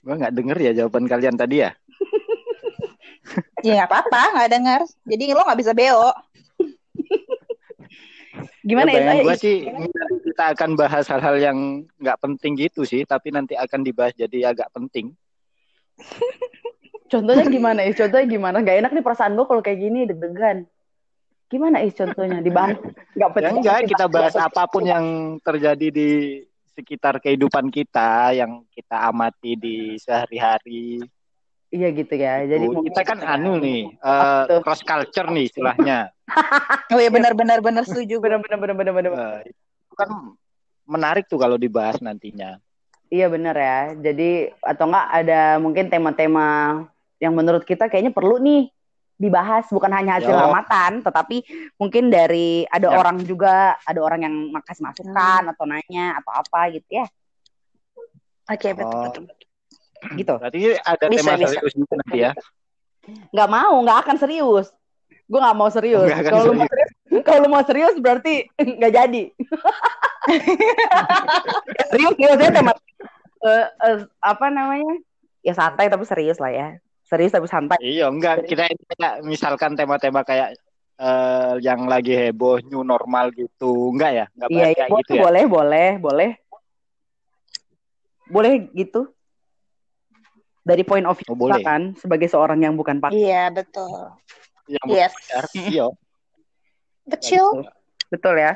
Gua 0.06 0.22
nggak 0.22 0.34
denger 0.38 0.58
ya 0.62 0.72
jawaban 0.78 1.10
kalian 1.10 1.41
tadi 1.41 1.65
ya. 1.65 1.74
ya 3.65 3.82
nggak 3.82 3.89
apa-apa 3.89 4.22
nggak 4.38 4.50
dengar 4.54 4.82
jadi 5.02 5.34
lo 5.34 5.41
nggak 5.41 5.60
bisa 5.65 5.74
beo 5.74 6.13
Gimana 8.62 8.93
ya, 8.93 9.26
Is. 9.26 9.41
sih 9.41 9.65
kita 10.32 10.54
akan 10.54 10.78
bahas 10.78 11.10
hal-hal 11.10 11.36
yang 11.41 11.58
nggak 11.97 12.17
penting 12.21 12.54
gitu 12.54 12.86
sih, 12.86 13.02
tapi 13.10 13.34
nanti 13.34 13.58
akan 13.58 13.82
dibahas 13.82 14.13
jadi 14.13 14.54
agak 14.54 14.69
penting. 14.69 15.17
Contohnya 17.12 17.43
gimana 17.50 17.84
Is? 17.84 18.00
Contohnya 18.00 18.24
gimana? 18.24 18.63
Gak 18.63 18.78
enak 18.80 18.91
nih 18.95 19.04
perasaan 19.04 19.36
gue 19.36 19.43
kalau 19.43 19.60
kayak 19.60 19.84
gini 19.84 20.08
deg-degan. 20.08 20.63
Gimana 21.52 21.84
Is 21.84 21.91
contohnya? 21.91 22.39
Dibahas? 22.39 22.80
Gak 22.80 23.19
Ya 23.19 23.28
penting. 23.36 23.56
enggak, 23.60 23.80
kita 23.91 24.06
bahas 24.08 24.36
apa 24.39 24.63
pun 24.71 24.88
yang 24.88 25.36
terjadi 25.43 25.91
di 25.91 26.10
sekitar 26.71 27.19
kehidupan 27.19 27.67
kita, 27.67 28.32
yang 28.32 28.63
kita 28.71 29.12
amati 29.12 29.60
di 29.60 30.00
sehari-hari. 30.00 31.04
Iya 31.72 31.88
gitu 31.96 32.14
ya. 32.14 32.44
Jadi 32.44 32.66
Oh, 32.68 32.84
kita 32.84 33.02
kan 33.02 33.24
ya. 33.24 33.40
anu 33.40 33.56
nih, 33.58 33.96
eh, 33.96 34.44
tuh? 34.52 34.60
cross 34.60 34.84
culture 34.84 35.28
nih 35.32 35.48
istilahnya. 35.48 36.00
Oh 36.92 37.00
iya 37.00 37.08
benar-benar 37.08 37.60
benar 37.60 37.84
setuju 37.84 38.20
gue. 38.20 38.24
bener 38.24 38.40
bener 38.40 38.60
bener 38.60 38.76
bener 38.76 38.92
bener. 38.92 39.12
Eh, 39.12 39.52
itu 39.52 39.94
kan 39.96 40.36
menarik 40.84 41.28
tuh 41.28 41.40
kalau 41.40 41.56
dibahas 41.56 42.00
nantinya. 42.00 42.60
Iya 43.08 43.28
bener 43.28 43.56
ya. 43.56 43.80
Jadi 43.96 44.52
atau 44.60 44.88
enggak 44.88 45.08
ada 45.12 45.42
mungkin 45.60 45.88
tema-tema 45.88 46.48
yang 47.20 47.36
menurut 47.36 47.64
kita 47.64 47.88
kayaknya 47.88 48.12
perlu 48.12 48.40
nih 48.40 48.72
dibahas 49.16 49.70
bukan 49.70 49.92
hanya 49.94 50.18
hasil 50.18 50.34
Yo. 50.34 50.50
amatan 50.50 51.06
tetapi 51.06 51.46
mungkin 51.78 52.10
dari 52.10 52.66
ada 52.66 52.90
Yap. 52.90 52.98
orang 52.98 53.18
juga 53.22 53.78
ada 53.86 54.02
orang 54.02 54.26
yang 54.26 54.36
kasih 54.66 54.82
masukan 54.82 55.46
atau 55.46 55.64
nanya 55.70 56.18
atau 56.18 56.32
apa 56.34 56.74
gitu 56.74 56.90
ya 56.90 57.06
Oke 58.50 58.74
betul 58.74 58.90
Oh. 58.98 59.06
betul. 59.14 59.24
Gitu 60.18 60.34
Berarti 60.38 60.60
ada 60.82 61.06
Bisa, 61.08 61.20
tema 61.22 61.34
bisa. 61.38 61.48
serius 61.54 61.74
juga 61.78 61.94
nanti 62.02 62.18
ya. 62.20 62.32
nggak 63.34 63.50
mau 63.50 63.74
nggak 63.82 64.00
akan 64.06 64.18
serius 64.22 64.70
gue 65.26 65.40
nggak 65.42 65.58
mau 65.58 65.70
serius 65.74 66.06
kalau 66.28 66.44
lu 66.52 66.54
mau 66.54 66.68
serius 66.70 66.92
kalau 67.26 67.40
lu 67.42 67.50
mau 67.50 67.64
serius 67.66 67.96
berarti 67.98 68.46
nggak 68.78 68.94
jadi 68.94 69.24
serius 71.92 72.14
seriusnya 72.14 72.50
tema 72.54 72.72
eh, 73.42 73.66
eh, 73.90 73.98
apa 74.22 74.46
namanya 74.54 75.02
ya 75.42 75.54
santai 75.58 75.90
tapi 75.90 76.06
serius 76.06 76.38
lah 76.38 76.54
ya 76.54 76.68
serius 77.10 77.34
tapi 77.34 77.50
santai 77.50 77.76
Iya, 77.82 78.08
enggak. 78.08 78.48
Kita 78.48 78.70
misalkan 79.26 79.76
tema-tema 79.76 80.22
kayak 80.24 80.56
eh, 81.02 81.54
yang 81.60 81.90
lagi 81.90 82.14
heboh 82.16 82.62
new 82.70 82.86
normal 82.86 83.34
gitu. 83.36 83.92
Enggak 83.92 84.12
ya? 84.16 84.26
Enggak 84.38 84.48
Iya, 84.54 84.62
iya 84.64 84.76
kayak 84.78 84.90
boleh, 84.90 85.02
gitu 85.02 85.12
ya. 85.12 85.22
boleh, 85.26 85.44
boleh, 85.50 85.88
boleh. 86.00 86.30
Boleh 88.32 88.52
gitu. 88.72 89.12
Dari 90.72 90.84
point 90.88 91.04
of 91.04 91.20
view 91.20 91.36
Oh, 91.36 91.36
boleh. 91.36 91.60
kan, 91.60 91.92
sebagai 92.00 92.32
seorang 92.32 92.64
yang 92.64 92.80
bukan 92.80 93.04
pakar. 93.04 93.12
Iya 93.12 93.52
betul. 93.52 94.16
Yang 94.72 94.88
Yes. 94.88 95.12
benar. 95.12 95.44
Iya. 95.52 95.86
Betul. 97.04 97.68
Betul 98.08 98.36
ya. 98.40 98.54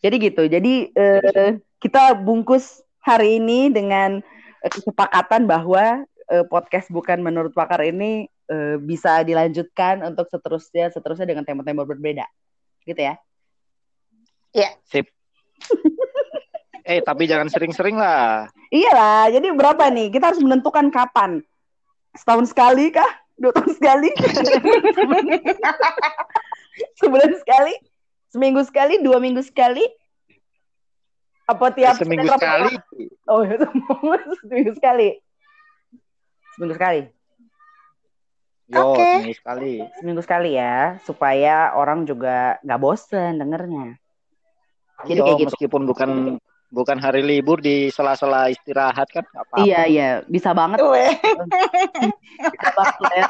Jadi 0.00 0.14
gitu. 0.16 0.42
Jadi 0.48 0.74
eh, 0.88 1.50
kita 1.76 2.16
bungkus 2.16 2.80
hari 3.04 3.36
ini 3.36 3.68
dengan 3.68 4.24
eh, 4.64 4.70
kesepakatan 4.72 5.44
bahwa 5.44 6.02
eh, 6.28 6.44
podcast 6.48 6.88
bukan 6.88 7.20
menurut 7.20 7.52
pakar 7.52 7.84
ini 7.84 8.24
eh, 8.48 8.76
bisa 8.80 9.20
dilanjutkan 9.20 10.00
untuk 10.00 10.24
seterusnya 10.32 10.88
seterusnya 10.88 11.28
dengan 11.28 11.44
tema-tema 11.44 11.84
berbeda. 11.84 12.24
Gitu 12.84 13.00
ya. 13.02 13.20
Sip. 14.88 15.04
eh, 16.88 17.04
tapi 17.04 17.28
jangan 17.28 17.52
sering-sering 17.52 17.98
lah. 17.98 18.48
Iyalah, 18.72 19.28
jadi 19.28 19.52
berapa 19.52 19.92
nih? 19.92 20.08
Kita 20.08 20.32
harus 20.32 20.40
menentukan 20.40 20.88
kapan. 20.88 21.44
Setahun 22.16 22.48
sekali 22.48 22.92
kah? 22.92 23.08
Dua 23.38 23.52
tahun 23.54 23.72
sekali? 23.76 24.10
Sebulan 27.00 27.32
sekali? 27.38 27.74
Seminggu 28.28 28.60
sekali? 28.66 29.00
Dua 29.00 29.22
minggu 29.22 29.40
sekali? 29.44 29.84
Apa 31.48 31.72
tiap 31.72 31.96
Seminggu 31.96 32.28
sekali. 32.28 32.76
Rabu? 32.76 33.08
Oh, 33.28 33.40
itu 33.40 33.64
seminggu 34.44 34.72
sekali. 34.76 35.16
Seminggu 36.56 36.74
sekali. 36.76 37.00
Yo, 38.68 38.92
Oke. 38.92 39.00
seminggu 39.00 39.36
sekali. 39.40 39.72
Seminggu 39.96 40.20
sekali 40.20 40.50
ya, 40.60 41.00
supaya 41.08 41.72
orang 41.72 42.04
juga 42.04 42.60
nggak 42.60 42.80
bosen 42.82 43.40
dengernya. 43.40 43.96
Jadi 45.08 45.20
Yo, 45.20 45.24
kayak 45.24 45.38
gitu. 45.40 45.48
meskipun 45.54 45.82
bukan 45.88 46.10
bukan 46.68 47.00
hari 47.00 47.24
libur 47.24 47.58
di 47.58 47.88
sela-sela 47.88 48.52
istirahat 48.52 49.08
kan 49.08 49.24
nggak 49.24 49.44
apa-apa. 49.48 49.64
Iya, 49.64 49.82
iya, 49.88 50.08
bisa 50.28 50.52
banget. 50.52 50.78
Bisa 52.38 52.70
ya. 53.18 53.26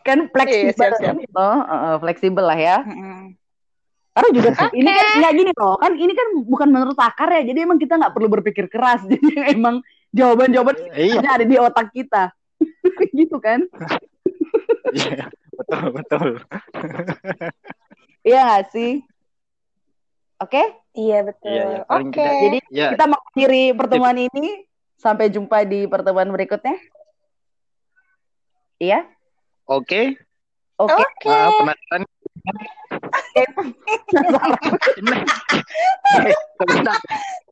Kan 0.00 0.32
fleksibel, 0.32 0.72
Iya, 0.72 0.72
siap, 0.72 0.92
siap. 0.96 1.14
Oh, 1.36 1.60
uh, 1.60 1.96
fleksibel 2.00 2.44
lah 2.46 2.56
ya. 2.56 2.80
Karena 4.14 4.28
juga 4.30 4.48
ini 4.70 4.86
kan 4.86 5.06
nggak 5.18 5.34
gini 5.34 5.50
loh, 5.58 5.74
kan 5.82 5.92
ini 5.98 6.12
kan 6.14 6.28
bukan 6.46 6.68
menurut 6.70 6.94
pakar 6.94 7.34
ya, 7.34 7.42
jadi 7.50 7.66
emang 7.66 7.82
kita 7.82 7.98
nggak 7.98 8.14
perlu 8.14 8.30
berpikir 8.30 8.70
keras, 8.70 9.02
jadi 9.10 9.58
emang 9.58 9.82
jawaban-jawaban 10.14 10.78
Iya, 10.94 11.18
sebenarnya 11.18 11.32
ada 11.34 11.44
di 11.50 11.56
otak 11.58 11.90
kita, 11.90 12.30
gitu 13.18 13.36
kan? 13.42 13.66
iya. 14.94 15.26
betul 15.54 15.84
betul. 15.90 16.28
Iya 18.22 18.40
nggak 18.46 18.64
sih? 18.70 19.02
Oke, 20.38 20.62
Iya 20.94 21.18
betul. 21.26 21.50
Iya, 21.50 21.62
iya. 21.66 21.80
Oke. 21.90 22.14
tidak- 22.14 22.40
jadi 22.40 22.58
Ya, 22.70 22.88
kita 22.94 23.04
mengakhiri 23.10 23.64
pertemuan 23.74 24.16
ini, 24.16 24.46
sampai 24.94 25.26
jumpa 25.26 25.66
di 25.66 25.90
pertemuan 25.90 26.30
berikutnya. 26.30 26.78
Iya, 28.78 29.02
oke. 29.66 30.14
oke. 30.78 30.94
Oke. 30.94 31.34
Penasaran. 36.58 37.00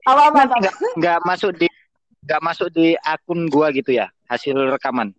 Apa 0.02 0.22
apa 0.30 0.40
apa. 0.46 0.56
nggak 0.58 0.74
nggak 0.98 1.18
masuk 1.22 1.50
di 1.54 1.66
nggak 2.26 2.40
masuk 2.42 2.68
di 2.74 2.98
akun 2.98 3.46
gua 3.46 3.70
gitu 3.70 3.94
ya 3.94 4.10
hasil 4.26 4.54
rekaman. 4.70 5.14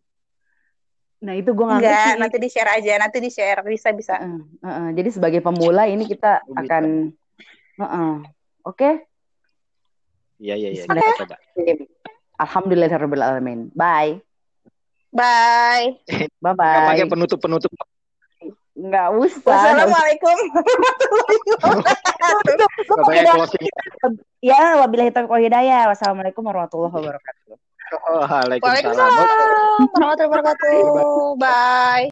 Nah 1.23 1.39
itu 1.39 1.55
gue 1.55 1.63
nggak 1.63 1.79
ngerti. 1.79 2.19
nanti 2.19 2.38
di 2.39 2.49
share 2.51 2.71
aja, 2.75 2.93
nanti 2.99 3.17
di 3.23 3.31
share 3.31 3.63
bisa 3.63 3.95
bisa. 3.95 4.19
Heeh, 4.19 4.43
heeh. 4.59 4.88
Jadi 4.99 5.09
sebagai 5.15 5.39
pemula 5.39 5.88
ini 5.88 6.03
kita 6.03 6.43
Oh, 6.51 6.59
heeh. 7.79 8.13
oke. 8.67 8.89
Iya 10.43 10.55
iya 10.59 10.69
iya. 10.75 10.83
Oke. 10.86 10.99
Kita 10.99 11.23
coba. 11.23 11.36
Alhamdulillahirobbilalamin. 12.43 13.71
Bye. 13.77 14.19
Bye. 15.13 16.01
Bye 16.43 16.53
Nggak 16.57 16.81
pakai 16.89 17.05
bye. 17.05 17.12
penutup 17.13 17.39
penutup. 17.39 17.71
Nggak 18.73 19.07
usah. 19.21 19.45
Wassalamualaikum 19.45 20.38
pakai 23.05 23.23
closing. 23.29 23.63
Ya, 24.41 24.81
wabillahi 24.81 25.13
taufiq 25.13 25.29
wal 25.29 25.45
hidayah. 25.45 25.86
Wassalamualaikum 25.93 26.41
warahmatullahi 26.41 26.89
wabarakatuh. 26.89 27.53
Oh, 28.09 28.25
Waalaikumsalam. 28.25 28.97
Waalaikumsalam 28.97 29.93
warahmatullahi 29.93 30.29
wabarakatuh. 30.33 31.38
Bye. 31.38 32.01